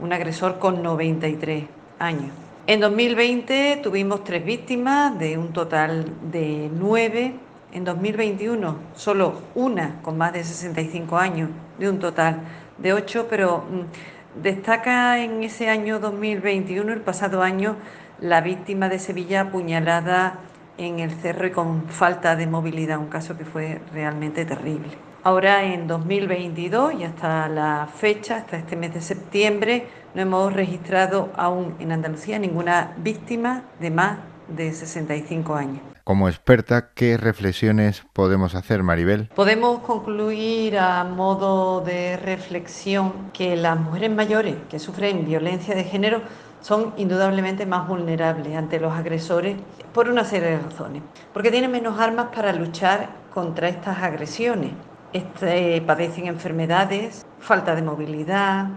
un 0.00 0.12
agresor 0.14 0.58
con 0.58 0.82
93 0.82 1.64
años. 1.98 2.30
En 2.66 2.80
2020 2.80 3.80
tuvimos 3.82 4.24
tres 4.24 4.44
víctimas 4.44 5.18
de 5.18 5.36
un 5.36 5.52
total 5.52 6.06
de 6.32 6.70
nueve. 6.72 7.34
En 7.78 7.84
2021 7.84 8.76
solo 8.96 9.40
una 9.54 10.02
con 10.02 10.18
más 10.18 10.32
de 10.32 10.42
65 10.42 11.16
años 11.16 11.48
de 11.78 11.88
un 11.88 12.00
total 12.00 12.40
de 12.76 12.92
ocho, 12.92 13.28
pero 13.30 13.58
mm, 13.58 14.42
destaca 14.42 15.20
en 15.20 15.44
ese 15.44 15.68
año 15.68 16.00
2021, 16.00 16.92
el 16.92 17.02
pasado 17.02 17.40
año, 17.40 17.76
la 18.20 18.40
víctima 18.40 18.88
de 18.88 18.98
Sevilla 18.98 19.42
apuñalada 19.42 20.40
en 20.76 20.98
el 20.98 21.12
cerro 21.12 21.46
y 21.46 21.52
con 21.52 21.84
falta 21.84 22.34
de 22.34 22.48
movilidad, 22.48 22.98
un 22.98 23.06
caso 23.06 23.38
que 23.38 23.44
fue 23.44 23.80
realmente 23.92 24.44
terrible. 24.44 24.88
Ahora 25.22 25.62
en 25.62 25.86
2022 25.86 26.94
y 26.94 27.04
hasta 27.04 27.48
la 27.48 27.88
fecha, 27.94 28.38
hasta 28.38 28.56
este 28.56 28.74
mes 28.74 28.92
de 28.92 29.00
septiembre, 29.00 29.86
no 30.16 30.22
hemos 30.22 30.52
registrado 30.52 31.30
aún 31.36 31.76
en 31.78 31.92
Andalucía 31.92 32.40
ninguna 32.40 32.94
víctima 32.96 33.62
de 33.78 33.92
más 33.92 34.18
de 34.48 34.72
65 34.72 35.54
años. 35.54 35.80
Como 36.04 36.28
experta, 36.28 36.90
¿qué 36.94 37.16
reflexiones 37.16 38.02
podemos 38.12 38.54
hacer, 38.54 38.82
Maribel? 38.82 39.28
Podemos 39.34 39.80
concluir 39.80 40.78
a 40.78 41.04
modo 41.04 41.80
de 41.80 42.16
reflexión 42.16 43.30
que 43.32 43.56
las 43.56 43.78
mujeres 43.78 44.10
mayores 44.10 44.56
que 44.70 44.78
sufren 44.78 45.24
violencia 45.26 45.74
de 45.74 45.84
género 45.84 46.22
son 46.60 46.92
indudablemente 46.96 47.66
más 47.66 47.86
vulnerables 47.86 48.56
ante 48.56 48.80
los 48.80 48.92
agresores 48.92 49.56
por 49.92 50.08
una 50.08 50.24
serie 50.24 50.50
de 50.50 50.58
razones. 50.58 51.02
Porque 51.32 51.50
tienen 51.50 51.70
menos 51.70 52.00
armas 52.00 52.28
para 52.34 52.52
luchar 52.52 53.10
contra 53.32 53.68
estas 53.68 54.02
agresiones. 54.02 54.72
Este, 55.12 55.80
padecen 55.82 56.26
enfermedades, 56.26 57.24
falta 57.38 57.74
de 57.74 57.82
movilidad, 57.82 58.68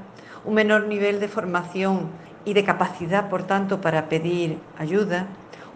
un 0.45 0.53
menor 0.53 0.87
nivel 0.87 1.19
de 1.19 1.27
formación 1.27 2.09
y 2.45 2.53
de 2.53 2.63
capacidad, 2.63 3.29
por 3.29 3.43
tanto, 3.43 3.81
para 3.81 4.09
pedir 4.09 4.57
ayuda, 4.77 5.27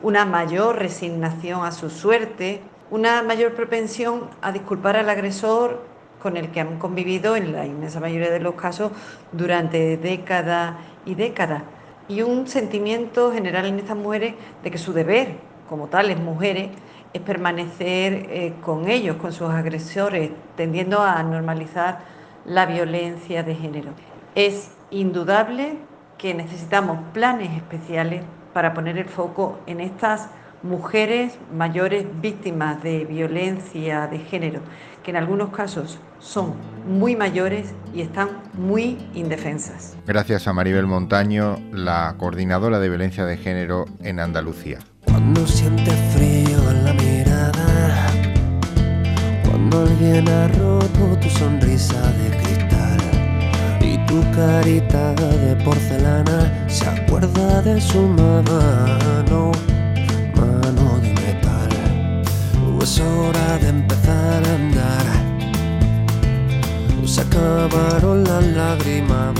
una 0.02 0.26
mayor 0.26 0.78
resignación 0.78 1.66
a 1.66 1.72
su 1.72 1.90
suerte, 1.90 2.62
una 2.92 3.24
mayor 3.24 3.54
propensión 3.54 4.30
a 4.42 4.52
disculpar 4.52 4.98
al 4.98 5.10
agresor 5.10 5.84
con 6.22 6.38
el 6.38 6.50
que 6.50 6.60
han 6.60 6.80
convivido 6.80 7.36
en 7.36 7.54
la 7.54 7.66
inmensa 7.66 8.00
mayoría 8.00 8.32
de 8.32 8.40
los 8.40 8.56
casos 8.56 8.92
durante 9.32 9.98
décadas 9.98 10.76
y 11.06 11.16
décadas 11.16 11.64
y 12.08 12.22
un 12.22 12.48
sentimiento 12.48 13.32
general 13.32 13.66
en 13.66 13.80
estas 13.80 13.98
mujeres 13.98 14.36
de 14.64 14.72
que 14.72 14.78
su 14.78 14.94
deber, 14.94 15.38
como 15.70 15.88
tales 15.88 16.20
mujeres, 16.20 16.70
es 17.14 17.22
permanecer 17.22 18.28
eh, 18.30 18.54
con 18.62 18.90
ellos, 18.90 19.16
con 19.18 19.32
sus 19.32 19.50
agresores, 19.50 20.32
tendiendo 20.56 21.02
a 21.02 21.22
normalizar 21.24 22.00
la 22.46 22.66
violencia 22.66 23.42
de 23.42 23.56
género. 23.56 23.92
Es 24.36 24.72
indudable 24.92 25.78
que 26.18 26.34
necesitamos 26.34 26.98
planes 27.14 27.56
especiales 27.56 28.24
para 28.56 28.74
poner 28.74 28.98
el 28.98 29.04
foco 29.04 29.60
en 29.68 29.82
estas 29.82 30.30
mujeres 30.64 31.38
mayores 31.54 32.06
víctimas 32.22 32.82
de 32.82 33.04
violencia 33.04 34.08
de 34.08 34.20
género, 34.20 34.62
que 35.04 35.12
en 35.12 35.18
algunos 35.18 35.50
casos 35.50 36.00
son 36.20 36.54
muy 36.88 37.18
mayores 37.18 37.74
y 37.94 38.00
están 38.00 38.30
muy 38.54 39.10
indefensas. 39.14 39.98
Gracias 40.08 40.48
a 40.48 40.54
Maribel 40.54 40.88
Montaño, 40.88 41.58
la 41.74 42.16
coordinadora 42.18 42.80
de 42.80 42.88
violencia 42.88 43.26
de 43.26 43.36
género 43.36 43.88
en 44.02 44.22
Andalucía. 44.22 44.80
Cuando 45.04 45.46
siente 45.46 45.92
frío 46.16 46.72
en 46.72 46.86
la 46.86 46.94
mirada, 46.94 48.08
cuando 49.44 49.82
alguien 49.82 50.30
ha 50.30 50.48
roto 50.48 51.20
tu 51.22 51.30
sonrisa 51.30 52.02
de 52.14 52.30
cristal 52.30 52.45
tu 54.16 54.32
carita 54.32 55.14
de 55.14 55.56
porcelana 55.64 56.40
se 56.68 56.86
acuerda 56.88 57.62
de 57.62 57.82
su 57.82 58.02
mano, 58.08 59.52
mano 60.36 61.00
de 61.02 61.10
metal. 61.22 61.72
Es 62.82 63.00
hora 63.00 63.58
de 63.58 63.70
empezar 63.70 64.44
a 64.48 64.56
andar 64.56 65.06
se 67.06 67.22
acabaron 67.22 68.24
las 68.24 68.44
lágrimas. 68.46 69.34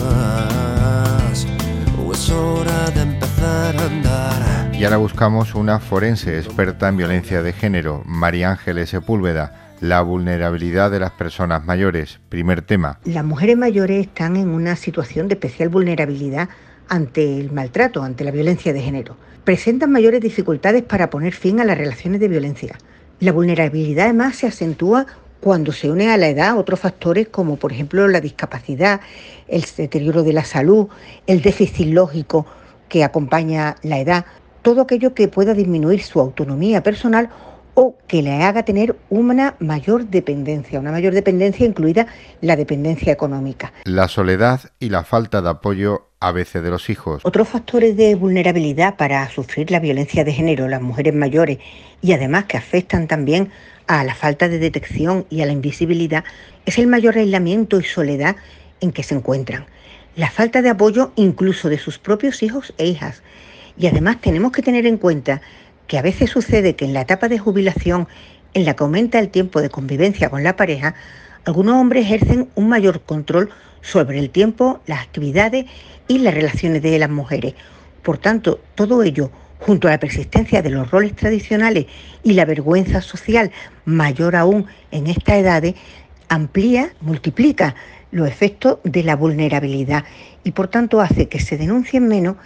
es 2.14 2.30
hora 2.30 2.90
de 2.92 3.02
empezar 3.02 3.76
a 3.78 3.86
andar. 3.86 4.76
Y 4.76 4.84
ahora 4.84 4.98
buscamos 4.98 5.56
una 5.56 5.80
forense 5.80 6.38
experta 6.38 6.88
en 6.90 6.98
violencia 6.98 7.42
de 7.42 7.54
género, 7.54 8.04
María 8.06 8.52
Ángeles 8.52 8.90
Sepúlveda. 8.90 9.65
La 9.88 10.02
vulnerabilidad 10.02 10.90
de 10.90 11.00
las 11.00 11.12
personas 11.12 11.64
mayores. 11.64 12.20
Primer 12.30 12.64
tema. 12.64 13.00
Las 13.06 13.24
mujeres 13.24 13.56
mayores 13.56 14.08
están 14.08 14.36
en 14.36 14.50
una 14.50 14.76
situación 14.76 15.28
de 15.28 15.36
especial 15.36 15.70
vulnerabilidad 15.70 16.50
ante 16.90 17.40
el 17.40 17.52
maltrato, 17.52 18.02
ante 18.02 18.24
la 18.24 18.32
violencia 18.32 18.74
de 18.74 18.82
género. 18.82 19.16
Presentan 19.44 19.92
mayores 19.92 20.22
dificultades 20.22 20.82
para 20.82 21.12
poner 21.12 21.34
fin 21.34 21.60
a 21.60 21.66
las 21.66 21.78
relaciones 21.78 22.20
de 22.20 22.28
violencia. 22.28 22.80
La 23.20 23.32
vulnerabilidad 23.32 24.06
además 24.06 24.38
se 24.38 24.48
acentúa 24.48 25.06
cuando 25.40 25.72
se 25.72 25.92
une 25.92 26.10
a 26.10 26.18
la 26.18 26.30
edad 26.30 26.58
otros 26.58 26.80
factores 26.80 27.28
como 27.28 27.58
por 27.58 27.72
ejemplo 27.72 28.08
la 28.08 28.22
discapacidad, 28.22 29.02
el 29.48 29.66
deterioro 29.78 30.24
de 30.24 30.34
la 30.34 30.46
salud, 30.46 30.88
el 31.28 31.44
déficit 31.44 31.94
lógico 31.94 32.48
que 32.90 33.04
acompaña 33.04 33.76
la 33.84 34.00
edad, 34.00 34.26
todo 34.64 34.82
aquello 34.82 35.14
que 35.14 35.28
pueda 35.28 35.54
disminuir 35.54 36.02
su 36.02 36.20
autonomía 36.20 36.82
personal 36.82 37.30
o 37.76 37.98
que 38.08 38.22
le 38.24 38.42
haga 38.42 38.64
tener 38.64 38.96
una 39.10 39.56
mayor 39.60 40.08
dependencia, 40.08 40.80
una 40.80 40.92
mayor 40.92 41.14
dependencia 41.14 41.66
incluida 41.66 42.08
la 42.42 42.56
dependencia 42.56 43.14
económica. 43.14 43.72
La 43.84 44.08
soledad 44.08 44.62
y 44.80 44.90
la 44.90 45.04
falta 45.04 45.42
de 45.42 45.50
apoyo 45.50 46.08
a 46.20 46.32
veces 46.32 46.64
de 46.64 46.70
los 46.72 46.90
hijos. 46.90 47.22
Otros 47.24 47.48
factores 47.48 47.96
de 47.96 48.16
vulnerabilidad 48.16 48.96
para 48.96 49.30
sufrir 49.30 49.70
la 49.70 49.80
violencia 49.80 50.24
de 50.24 50.34
género, 50.34 50.68
las 50.68 50.82
mujeres 50.82 51.14
mayores, 51.14 51.60
y 52.02 52.14
además 52.14 52.46
que 52.46 52.58
afectan 52.58 53.08
también 53.08 53.52
a 53.88 54.04
la 54.04 54.16
falta 54.16 54.50
de 54.50 54.58
detección 54.58 55.26
y 55.30 55.42
a 55.42 55.46
la 55.46 55.52
invisibilidad, 55.52 56.24
es 56.66 56.80
el 56.80 56.88
mayor 56.88 57.18
aislamiento 57.18 57.80
y 57.80 57.84
soledad 57.84 58.38
en 58.82 58.92
que 58.92 59.04
se 59.04 59.16
encuentran. 59.16 59.66
La 60.16 60.32
falta 60.32 60.62
de 60.62 60.70
apoyo 60.70 61.12
incluso 61.16 61.70
de 61.70 61.78
sus 61.78 62.00
propios 62.00 62.42
hijos 62.42 62.74
e 62.78 62.88
hijas. 62.88 63.22
Y 63.78 63.88
además 63.88 64.22
tenemos 64.22 64.54
que 64.54 64.62
tener 64.62 64.86
en 64.86 64.98
cuenta 64.98 65.42
que 65.88 65.98
a 65.98 66.02
veces 66.02 66.30
sucede 66.30 66.76
que 66.76 66.86
en 66.86 66.94
la 66.94 67.02
etapa 67.02 67.28
de 67.28 67.40
jubilación, 67.40 68.08
en 68.54 68.66
la 68.66 68.76
que 68.76 68.84
aumenta 68.84 69.20
el 69.20 69.30
tiempo 69.30 69.62
de 69.62 69.70
convivencia 69.70 70.30
con 70.30 70.44
la 70.44 70.56
pareja, 70.56 70.96
algunos 71.46 71.76
hombres 71.76 72.06
ejercen 72.06 72.50
un 72.56 72.70
mayor 72.70 73.02
control 73.02 73.50
sobre 73.82 74.20
el 74.20 74.30
tiempo, 74.30 74.82
las 74.88 75.02
actividades 75.02 75.66
y 76.08 76.20
las 76.20 76.34
relaciones 76.34 76.82
de 76.82 76.98
las 76.98 77.10
mujeres. 77.10 77.54
Por 78.02 78.18
tanto, 78.18 78.60
todo 78.74 79.04
ello, 79.04 79.30
junto 79.60 79.88
a 79.88 79.92
la 79.92 80.00
persistencia 80.00 80.62
de 80.62 80.70
los 80.70 80.90
roles 80.90 81.16
tradicionales 81.16 81.86
y 82.24 82.34
la 82.34 82.46
vergüenza 82.46 83.02
social 83.02 83.52
mayor 83.86 84.36
aún 84.36 84.66
en 84.92 85.08
estas 85.08 85.38
edades, 85.38 85.76
amplía, 86.30 86.94
multiplica 87.02 87.76
los 88.12 88.28
efectos 88.28 88.80
de 88.84 89.04
la 89.04 89.16
vulnerabilidad 89.16 90.06
y 90.44 90.52
por 90.52 90.68
tanto 90.68 91.02
hace 91.02 91.28
que 91.28 91.40
se 91.40 91.58
denuncien 91.58 92.08
menos, 92.08 92.38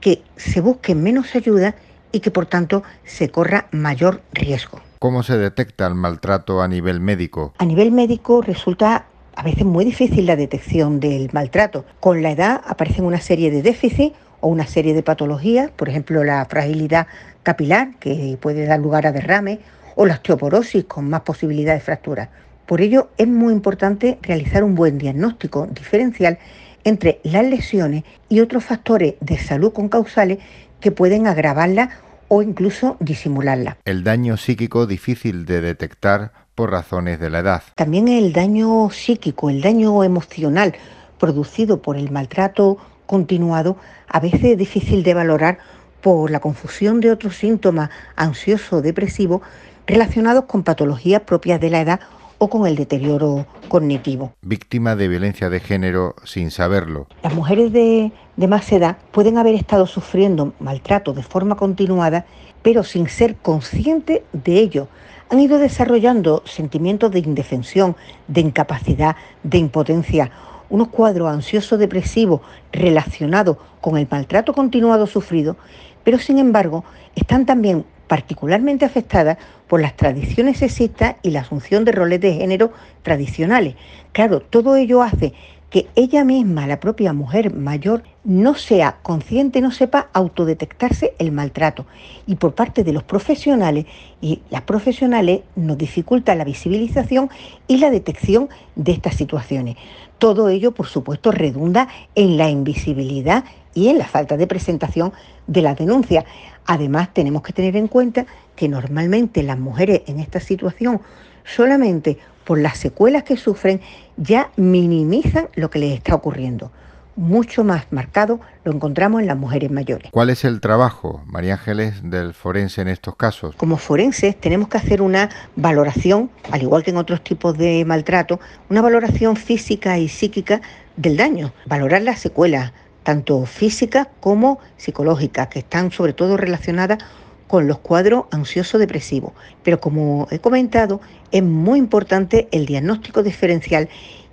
que 0.00 0.22
se 0.36 0.60
busquen 0.60 1.02
menos 1.02 1.34
ayuda 1.34 1.74
y 2.12 2.20
que 2.20 2.30
por 2.30 2.46
tanto 2.46 2.82
se 3.04 3.30
corra 3.30 3.66
mayor 3.72 4.22
riesgo. 4.32 4.80
¿Cómo 4.98 5.22
se 5.22 5.36
detecta 5.36 5.86
el 5.86 5.94
maltrato 5.94 6.62
a 6.62 6.68
nivel 6.68 7.00
médico? 7.00 7.52
A 7.58 7.64
nivel 7.64 7.92
médico 7.92 8.42
resulta 8.42 9.06
a 9.34 9.42
veces 9.42 9.64
muy 9.64 9.84
difícil 9.84 10.26
la 10.26 10.36
detección 10.36 10.98
del 10.98 11.28
maltrato. 11.32 11.84
Con 12.00 12.22
la 12.22 12.30
edad 12.30 12.62
aparecen 12.66 13.04
una 13.04 13.20
serie 13.20 13.50
de 13.50 13.62
déficits 13.62 14.16
o 14.40 14.48
una 14.48 14.66
serie 14.66 14.94
de 14.94 15.02
patologías, 15.02 15.70
por 15.70 15.88
ejemplo 15.88 16.24
la 16.24 16.44
fragilidad 16.46 17.06
capilar, 17.42 17.94
que 18.00 18.38
puede 18.40 18.66
dar 18.66 18.80
lugar 18.80 19.06
a 19.06 19.12
derrame, 19.12 19.60
o 19.94 20.06
la 20.06 20.14
osteoporosis 20.14 20.84
con 20.84 21.08
más 21.08 21.22
posibilidad 21.22 21.74
de 21.74 21.80
fracturas. 21.80 22.28
Por 22.66 22.80
ello 22.80 23.10
es 23.16 23.28
muy 23.28 23.52
importante 23.52 24.18
realizar 24.22 24.64
un 24.64 24.74
buen 24.74 24.98
diagnóstico 24.98 25.66
diferencial 25.66 26.38
entre 26.84 27.20
las 27.24 27.44
lesiones 27.44 28.04
y 28.28 28.40
otros 28.40 28.64
factores 28.64 29.14
de 29.20 29.38
salud 29.38 29.72
con 29.72 29.88
causales 29.88 30.38
que 30.80 30.90
pueden 30.90 31.26
agravarla 31.26 31.90
o 32.28 32.42
incluso 32.42 32.96
disimularla. 33.00 33.78
El 33.84 34.04
daño 34.04 34.36
psíquico 34.36 34.86
difícil 34.86 35.46
de 35.46 35.60
detectar 35.60 36.32
por 36.54 36.70
razones 36.70 37.20
de 37.20 37.30
la 37.30 37.40
edad. 37.40 37.62
También 37.74 38.08
el 38.08 38.32
daño 38.32 38.90
psíquico, 38.90 39.50
el 39.50 39.60
daño 39.60 40.02
emocional 40.02 40.74
producido 41.18 41.82
por 41.82 41.96
el 41.96 42.10
maltrato 42.10 42.78
continuado, 43.06 43.76
a 44.08 44.20
veces 44.20 44.44
es 44.44 44.58
difícil 44.58 45.02
de 45.02 45.14
valorar 45.14 45.58
por 46.00 46.30
la 46.30 46.40
confusión 46.40 47.00
de 47.00 47.10
otros 47.10 47.36
síntomas 47.36 47.90
ansioso-depresivos 48.16 49.42
relacionados 49.86 50.44
con 50.44 50.62
patologías 50.62 51.22
propias 51.22 51.60
de 51.60 51.70
la 51.70 51.80
edad 51.80 52.00
o 52.38 52.48
con 52.48 52.66
el 52.66 52.76
deterioro 52.76 53.46
cognitivo. 53.68 54.32
Víctima 54.42 54.96
de 54.96 55.08
violencia 55.08 55.50
de 55.50 55.60
género 55.60 56.14
sin 56.24 56.50
saberlo. 56.50 57.06
Las 57.22 57.34
mujeres 57.34 57.72
de, 57.72 58.12
de, 58.36 58.46
más 58.46 58.70
edad 58.72 58.98
pueden 59.10 59.38
haber 59.38 59.54
estado 59.54 59.86
sufriendo 59.86 60.52
maltrato 60.60 61.12
de 61.12 61.22
forma 61.22 61.56
continuada, 61.56 62.26
pero 62.62 62.84
sin 62.84 63.08
ser 63.08 63.36
conscientes 63.36 64.22
de 64.32 64.58
ello. 64.58 64.88
Han 65.30 65.40
ido 65.40 65.58
desarrollando 65.58 66.42
sentimientos 66.44 67.10
de 67.10 67.18
indefensión, 67.18 67.96
de 68.28 68.42
incapacidad, 68.42 69.16
de 69.42 69.58
impotencia, 69.58 70.30
unos 70.68 70.88
cuadros 70.88 71.28
ansioso-depresivos 71.28 72.40
relacionados 72.72 73.56
con 73.80 73.96
el 73.96 74.06
maltrato 74.10 74.52
continuado 74.52 75.06
sufrido, 75.06 75.56
pero 76.04 76.18
sin 76.18 76.38
embargo 76.38 76.84
están 77.14 77.46
también 77.46 77.84
particularmente 78.06 78.84
afectadas 78.84 79.38
por 79.66 79.80
las 79.80 79.96
tradiciones 79.96 80.58
sexistas 80.58 81.16
y 81.22 81.30
la 81.30 81.40
asunción 81.40 81.84
de 81.84 81.92
roles 81.92 82.20
de 82.20 82.34
género 82.34 82.72
tradicionales. 83.02 83.74
Claro, 84.12 84.40
todo 84.40 84.76
ello 84.76 85.02
hace 85.02 85.32
que 85.70 85.88
ella 85.96 86.24
misma, 86.24 86.66
la 86.66 86.78
propia 86.78 87.12
mujer 87.12 87.52
mayor, 87.52 88.04
no 88.24 88.54
sea 88.54 88.98
consciente, 89.02 89.60
no 89.60 89.72
sepa 89.72 90.08
autodetectarse 90.12 91.14
el 91.18 91.32
maltrato. 91.32 91.86
Y 92.26 92.36
por 92.36 92.54
parte 92.54 92.84
de 92.84 92.92
los 92.92 93.02
profesionales 93.02 93.86
y 94.20 94.42
las 94.50 94.62
profesionales 94.62 95.40
nos 95.56 95.76
dificulta 95.76 96.34
la 96.34 96.44
visibilización 96.44 97.30
y 97.66 97.78
la 97.78 97.90
detección 97.90 98.48
de 98.76 98.92
estas 98.92 99.16
situaciones. 99.16 99.76
Todo 100.18 100.48
ello, 100.48 100.72
por 100.72 100.86
supuesto, 100.86 101.32
redunda 101.32 101.88
en 102.14 102.36
la 102.36 102.48
invisibilidad 102.48 103.44
y 103.74 103.88
en 103.88 103.98
la 103.98 104.06
falta 104.06 104.36
de 104.36 104.46
presentación 104.46 105.12
de 105.46 105.62
la 105.62 105.74
denuncia. 105.74 106.24
Además, 106.64 107.12
tenemos 107.12 107.42
que 107.42 107.52
tener 107.52 107.76
en 107.76 107.88
cuenta 107.88 108.24
que 108.54 108.68
normalmente 108.68 109.42
las 109.42 109.58
mujeres 109.58 110.02
en 110.06 110.20
esta 110.20 110.40
situación 110.40 111.00
solamente 111.44 112.18
por 112.46 112.58
las 112.58 112.78
secuelas 112.78 113.24
que 113.24 113.36
sufren 113.36 113.82
ya 114.16 114.50
minimizan 114.56 115.48
lo 115.56 115.68
que 115.68 115.80
les 115.80 115.92
está 115.92 116.14
ocurriendo. 116.14 116.70
Mucho 117.16 117.64
más 117.64 117.86
marcado 117.90 118.40
lo 118.62 118.72
encontramos 118.72 119.20
en 119.20 119.26
las 119.26 119.36
mujeres 119.36 119.70
mayores. 119.70 120.10
¿Cuál 120.12 120.30
es 120.30 120.44
el 120.44 120.60
trabajo, 120.60 121.22
María 121.26 121.54
Ángeles, 121.54 122.02
del 122.02 122.34
forense 122.34 122.82
en 122.82 122.88
estos 122.88 123.16
casos? 123.16 123.56
Como 123.56 123.78
forenses 123.78 124.38
tenemos 124.38 124.68
que 124.68 124.76
hacer 124.76 125.02
una 125.02 125.30
valoración, 125.56 126.30
al 126.52 126.62
igual 126.62 126.84
que 126.84 126.90
en 126.90 126.98
otros 126.98 127.24
tipos 127.24 127.56
de 127.58 127.84
maltrato, 127.84 128.38
una 128.68 128.82
valoración 128.82 129.36
física 129.36 129.98
y 129.98 130.08
psíquica 130.08 130.60
del 130.96 131.16
daño, 131.16 131.52
valorar 131.66 132.02
las 132.02 132.20
secuelas, 132.20 132.72
tanto 133.02 133.44
físicas 133.46 134.08
como 134.20 134.60
psicológicas, 134.76 135.48
que 135.48 135.60
están 135.60 135.90
sobre 135.90 136.12
todo 136.12 136.36
relacionadas 136.36 136.98
con 137.46 137.66
los 137.66 137.78
cuadros 137.78 138.24
ansioso-depresivos. 138.30 139.32
Pero 139.62 139.80
como 139.80 140.28
he 140.30 140.38
comentado, 140.38 141.00
es 141.30 141.42
muy 141.42 141.78
importante 141.78 142.48
el 142.52 142.66
diagnóstico 142.66 143.22
diferencial 143.22 143.88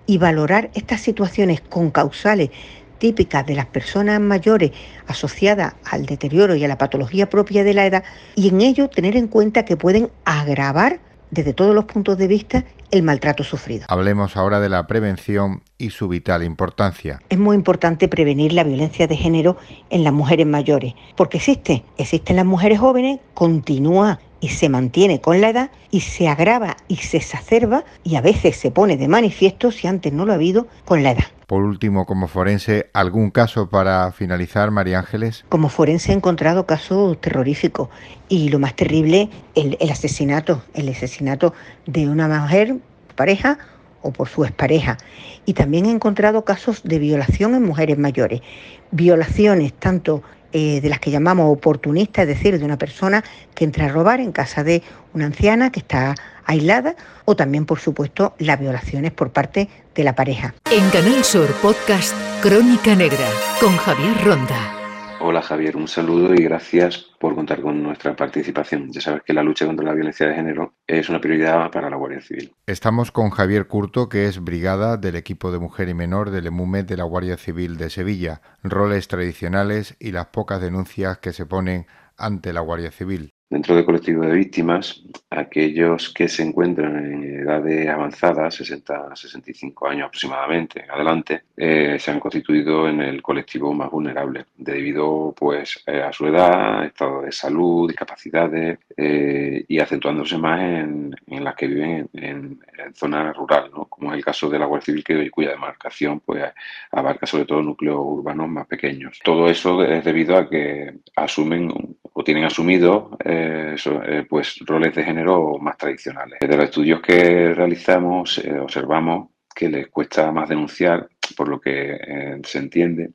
y 0.06 0.18
valorar 0.18 0.70
estas 0.74 1.02
situaciones 1.02 1.62
con 1.62 1.92
causales 1.92 2.50
típicas 2.98 3.46
de 3.46 3.56
las 3.56 3.66
personas 3.66 4.20
mayores 4.22 4.72
asociadas 5.08 5.74
al 5.84 6.06
deterioro 6.06 6.56
y 6.56 6.64
a 6.64 6.68
la 6.68 6.78
patología 6.78 7.30
propia 7.30 7.64
de 7.64 7.74
la 7.74 7.86
edad 7.86 8.04
y 8.36 8.50
en 8.50 8.62
ello 8.62 8.90
tener 8.90 9.18
en 9.18 9.28
cuenta 9.28 9.66
que 9.66 9.76
pueden 9.76 10.10
agravar 10.24 11.00
desde 11.30 11.54
todos 11.54 11.76
los 11.76 11.86
puntos 11.86 12.18
de 12.18 12.28
vista 12.28 12.64
el 12.94 13.02
maltrato 13.02 13.44
sufrido. 13.44 13.86
Hablemos 13.90 14.38
ahora 14.38 14.60
de 14.60 14.70
la 14.70 14.86
prevención 14.86 15.64
y 15.80 15.90
su 15.90 16.08
vital 16.08 16.44
importancia. 16.44 17.20
Es 17.30 17.40
muy 17.40 17.56
importante 17.56 18.08
prevenir 18.08 18.54
la 18.54 18.64
violencia 18.64 19.08
de 19.08 19.18
género 19.18 19.58
en 19.90 20.04
las 20.04 20.14
mujeres 20.14 20.46
mayores, 20.46 20.94
porque 21.16 21.38
existe, 21.38 21.84
existe 21.98 22.34
en 22.34 22.38
las 22.38 22.46
mujeres 22.46 22.80
jóvenes, 22.80 23.20
continúa 23.34 24.20
y 24.40 24.50
se 24.50 24.70
mantiene 24.70 25.22
con 25.22 25.42
la 25.42 25.50
edad 25.50 25.72
y 25.90 26.02
se 26.02 26.28
agrava 26.28 26.78
y 26.88 26.98
se 26.98 27.18
exacerba 27.18 27.84
y 28.04 28.16
a 28.16 28.22
veces 28.22 28.58
se 28.58 28.70
pone 28.70 28.96
de 28.96 29.08
manifiesto 29.08 29.72
si 29.72 29.88
antes 29.88 30.14
no 30.14 30.26
lo 30.26 30.34
ha 30.34 30.36
habido 30.36 30.68
con 30.86 31.02
la 31.02 31.12
edad. 31.12 31.26
Por 31.54 31.66
último, 31.66 32.08
como 32.08 32.28
forense, 32.28 32.90
¿algún 32.94 33.30
caso 33.30 33.70
para 33.70 34.12
finalizar, 34.12 34.72
María 34.72 34.98
Ángeles? 34.98 35.46
Como 35.50 35.70
forense 35.70 36.12
he 36.12 36.16
encontrado 36.16 36.66
casos 36.66 37.22
terroríficos 37.22 37.90
y 38.28 38.50
lo 38.50 38.58
más 38.58 38.76
terrible, 38.76 39.30
el, 39.54 39.78
el 39.80 39.92
asesinato, 39.92 40.64
el 40.74 40.90
asesinato 40.90 41.54
de 41.86 42.10
una 42.10 42.28
mujer, 42.28 42.78
pareja 43.16 43.60
o 44.02 44.12
por 44.12 44.30
su 44.30 44.44
expareja. 44.46 44.98
Y 45.46 45.54
también 45.54 45.86
he 45.86 45.92
encontrado 45.92 46.44
casos 46.44 46.82
de 46.84 46.98
violación 46.98 47.54
en 47.54 47.62
mujeres 47.62 48.00
mayores. 48.00 48.42
Violaciones 48.90 49.74
tanto 49.74 50.24
eh, 50.54 50.82
de 50.82 50.90
las 50.90 51.00
que 51.00 51.12
llamamos 51.12 51.52
oportunistas, 51.52 52.24
es 52.24 52.38
decir, 52.38 52.60
de 52.60 52.66
una 52.66 52.78
persona 52.78 53.24
que 53.56 53.66
entra 53.66 53.86
a 53.86 53.90
robar 53.90 54.20
en 54.20 54.32
casa 54.32 54.64
de 54.64 54.84
una 55.14 55.26
anciana 55.26 55.72
que 55.72 55.80
está 55.80 56.16
aislada, 56.46 56.96
o 57.26 57.36
también, 57.36 57.66
por 57.66 57.80
supuesto, 57.80 58.36
las 58.38 58.60
violaciones 58.60 59.12
por 59.12 59.32
parte 59.32 59.70
de 59.96 60.04
la 60.04 60.16
pareja. 60.16 60.54
En 60.72 60.90
Canal 60.90 61.24
Sur 61.24 61.48
Podcast 61.62 62.14
Crónica 62.42 62.96
Negra 62.96 63.28
con 63.60 63.76
Javier 63.78 64.24
Ronda. 64.24 64.83
Hola 65.26 65.42
Javier, 65.42 65.78
un 65.78 65.88
saludo 65.88 66.34
y 66.34 66.44
gracias 66.44 66.98
por 67.18 67.34
contar 67.34 67.62
con 67.62 67.82
nuestra 67.82 68.14
participación. 68.14 68.92
Ya 68.92 69.00
sabes 69.00 69.22
que 69.26 69.32
la 69.32 69.42
lucha 69.42 69.66
contra 69.66 69.86
la 69.86 69.94
violencia 69.94 70.28
de 70.28 70.36
género 70.36 70.74
es 70.86 71.08
una 71.08 71.22
prioridad 71.22 71.72
para 71.72 71.90
la 71.90 71.96
Guardia 71.96 72.20
Civil. 72.20 72.54
Estamos 72.68 73.14
con 73.14 73.30
Javier 73.30 73.68
Curto, 73.68 74.10
que 74.10 74.26
es 74.26 74.44
brigada 74.44 74.98
del 74.98 75.16
equipo 75.16 75.54
de 75.54 75.60
mujer 75.60 75.88
y 75.88 75.94
menor 75.94 76.30
del 76.30 76.48
EMUME 76.48 76.84
de 76.84 76.98
la 76.98 77.06
Guardia 77.06 77.38
Civil 77.38 77.78
de 77.78 77.90
Sevilla, 77.90 78.42
roles 78.64 79.08
tradicionales 79.08 79.96
y 79.98 80.12
las 80.12 80.26
pocas 80.26 80.60
denuncias 80.60 81.20
que 81.20 81.32
se 81.32 81.46
ponen 81.46 81.88
ante 82.18 82.52
la 82.52 82.60
Guardia 82.60 82.92
Civil. 82.92 83.32
Dentro 83.54 83.76
del 83.76 83.86
colectivo 83.86 84.24
de 84.26 84.34
víctimas, 84.34 85.04
aquellos 85.30 86.12
que 86.12 86.28
se 86.28 86.42
encuentran 86.42 86.96
en 87.06 87.42
edades 87.42 87.88
avanzadas, 87.88 88.56
60 88.56 89.12
a 89.12 89.16
65 89.16 89.88
años 89.88 90.08
aproximadamente 90.08 90.84
en 90.84 90.90
adelante, 90.90 91.44
eh, 91.56 91.98
se 92.00 92.10
han 92.10 92.20
constituido 92.20 92.90
en 92.90 93.00
el 93.02 93.22
colectivo 93.22 93.72
más 93.72 93.92
vulnerable 93.92 94.46
debido 94.58 95.36
pues, 95.38 95.84
eh, 95.86 96.02
a 96.02 96.12
su 96.12 96.26
edad, 96.26 96.84
estado 96.84 97.22
de 97.22 97.32
salud, 97.32 97.88
discapacidades 97.88 98.80
eh, 98.98 99.64
y 99.68 99.80
acentuándose 99.80 100.36
más 100.40 100.60
en, 100.60 101.16
las 101.28 101.54
que 101.54 101.68
viven 101.68 102.10
en, 102.14 102.60
zonas 102.96 103.38
rurales, 103.38 103.72
¿no? 103.72 103.86
como 103.86 104.12
es 104.12 104.18
el 104.18 104.26
caso 104.26 104.50
de 104.50 104.58
la 104.58 104.66
Guardia 104.66 105.04
Civil 105.04 105.32
cuya 105.32 105.52
demarcación 105.52 106.22
pues, 106.22 106.44
abarca 106.92 107.28
sobre 107.28 107.46
todo 107.46 107.62
núcleos 107.62 108.00
urbanos 108.00 108.50
más 108.50 108.66
pequeños. 108.66 109.20
Todo 109.24 109.48
eso 109.48 109.84
es 109.84 110.04
debido 110.04 110.36
a 110.38 110.50
que 110.50 110.96
asumen 111.16 111.96
o 112.14 112.24
tienen 112.24 112.46
asumido 112.46 113.18
eh, 113.44 113.76
eh, 114.06 114.26
pues 114.30 114.60
roles 114.60 114.96
de 114.96 115.04
género 115.04 115.58
más 115.60 115.78
tradicionales. 115.78 116.40
De 116.40 116.56
los 116.56 116.66
estudios 116.66 117.02
que 117.02 117.54
realizamos 117.54 118.38
eh, 118.40 118.58
observamos 118.60 119.30
que 119.54 119.70
les 119.70 119.88
cuesta 119.88 120.32
más 120.32 120.50
denunciar, 120.50 121.08
por 121.36 121.48
lo 121.48 121.60
que 121.60 122.40
se 122.44 122.58
entiende 122.58 123.12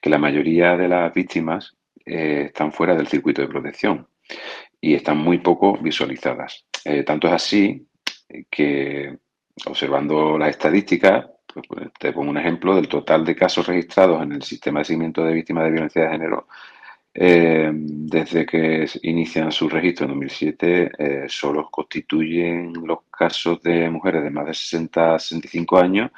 que 0.00 0.10
la 0.10 0.18
mayoría 0.18 0.76
de 0.76 0.88
las 0.88 1.14
víctimas 1.14 1.76
están 2.04 2.72
fuera 2.72 2.96
del 2.96 3.06
circuito 3.06 3.42
de 3.42 3.48
protección 3.48 4.08
y 4.80 4.94
están 4.94 5.18
muy 5.18 5.38
poco 5.38 5.78
visualizadas. 5.78 6.64
tanto 7.06 7.28
es 7.28 7.32
así 7.32 7.86
que 8.50 9.18
observando 9.66 10.36
las 10.36 10.50
estadísticas, 10.50 11.26
pues, 11.46 11.66
pues, 11.68 11.88
te 11.98 12.12
pongo 12.12 12.30
un 12.30 12.38
ejemplo 12.38 12.74
del 12.74 12.88
total 12.88 13.24
de 13.24 13.36
casos 13.36 13.66
registrados 13.66 14.20
en 14.22 14.32
el 14.32 14.42
sistema 14.42 14.80
de 14.80 14.86
seguimiento 14.86 15.24
de 15.24 15.32
víctimas 15.32 15.64
de 15.64 15.70
violencia 15.70 16.02
de 16.02 16.10
género 16.10 16.48
eh, 17.20 17.72
desde 17.74 18.46
que 18.46 18.86
inician 19.02 19.50
su 19.50 19.68
registro 19.68 20.04
en 20.04 20.12
2007, 20.12 20.90
eh, 20.96 21.24
solo 21.26 21.68
constituyen 21.68 22.72
los 22.84 23.00
casos 23.10 23.60
de 23.60 23.90
mujeres 23.90 24.22
de 24.22 24.30
más 24.30 24.46
de 24.46 24.54
60 24.54 25.18
65 25.18 25.78
años 25.78 26.12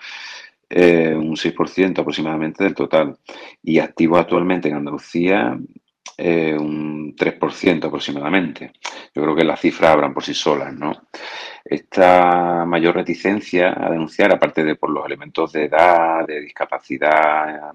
eh, 0.68 1.14
un 1.16 1.36
6% 1.36 2.00
aproximadamente 2.00 2.64
del 2.64 2.74
total. 2.74 3.16
Y 3.62 3.78
activos 3.78 4.20
actualmente 4.20 4.68
en 4.68 4.76
Andalucía 4.76 5.58
un 6.18 7.16
3% 7.16 7.86
aproximadamente. 7.86 8.72
Yo 9.14 9.22
creo 9.22 9.34
que 9.34 9.44
las 9.44 9.58
cifras 9.58 9.92
hablan 9.92 10.12
por 10.12 10.22
sí 10.22 10.34
solas, 10.34 10.74
¿no? 10.74 10.92
Esta 11.64 12.66
mayor 12.66 12.96
reticencia 12.96 13.74
a 13.74 13.90
denunciar, 13.90 14.30
aparte 14.30 14.62
de 14.62 14.76
por 14.76 14.90
los 14.90 15.06
elementos 15.06 15.50
de 15.52 15.64
edad, 15.64 16.26
de 16.26 16.42
discapacidad 16.42 17.72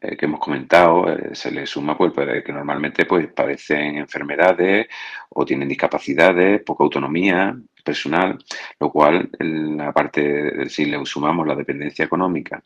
eh, 0.00 0.08
eh, 0.12 0.16
que 0.16 0.26
hemos 0.26 0.40
comentado, 0.40 1.06
se 1.32 1.50
le 1.50 1.66
suma 1.66 1.96
pues, 1.96 2.12
que 2.44 2.52
normalmente 2.52 3.04
pues, 3.06 3.28
padecen 3.32 3.96
enfermedades 3.96 4.86
o 5.30 5.44
tienen 5.44 5.68
discapacidades, 5.68 6.62
poca 6.62 6.84
autonomía, 6.84 7.56
personal, 7.82 8.38
lo 8.78 8.90
cual, 8.90 9.30
aparte 9.80 10.20
de 10.22 10.68
si 10.68 10.86
le 10.86 11.04
sumamos 11.04 11.46
la 11.46 11.54
dependencia 11.54 12.04
económica 12.04 12.62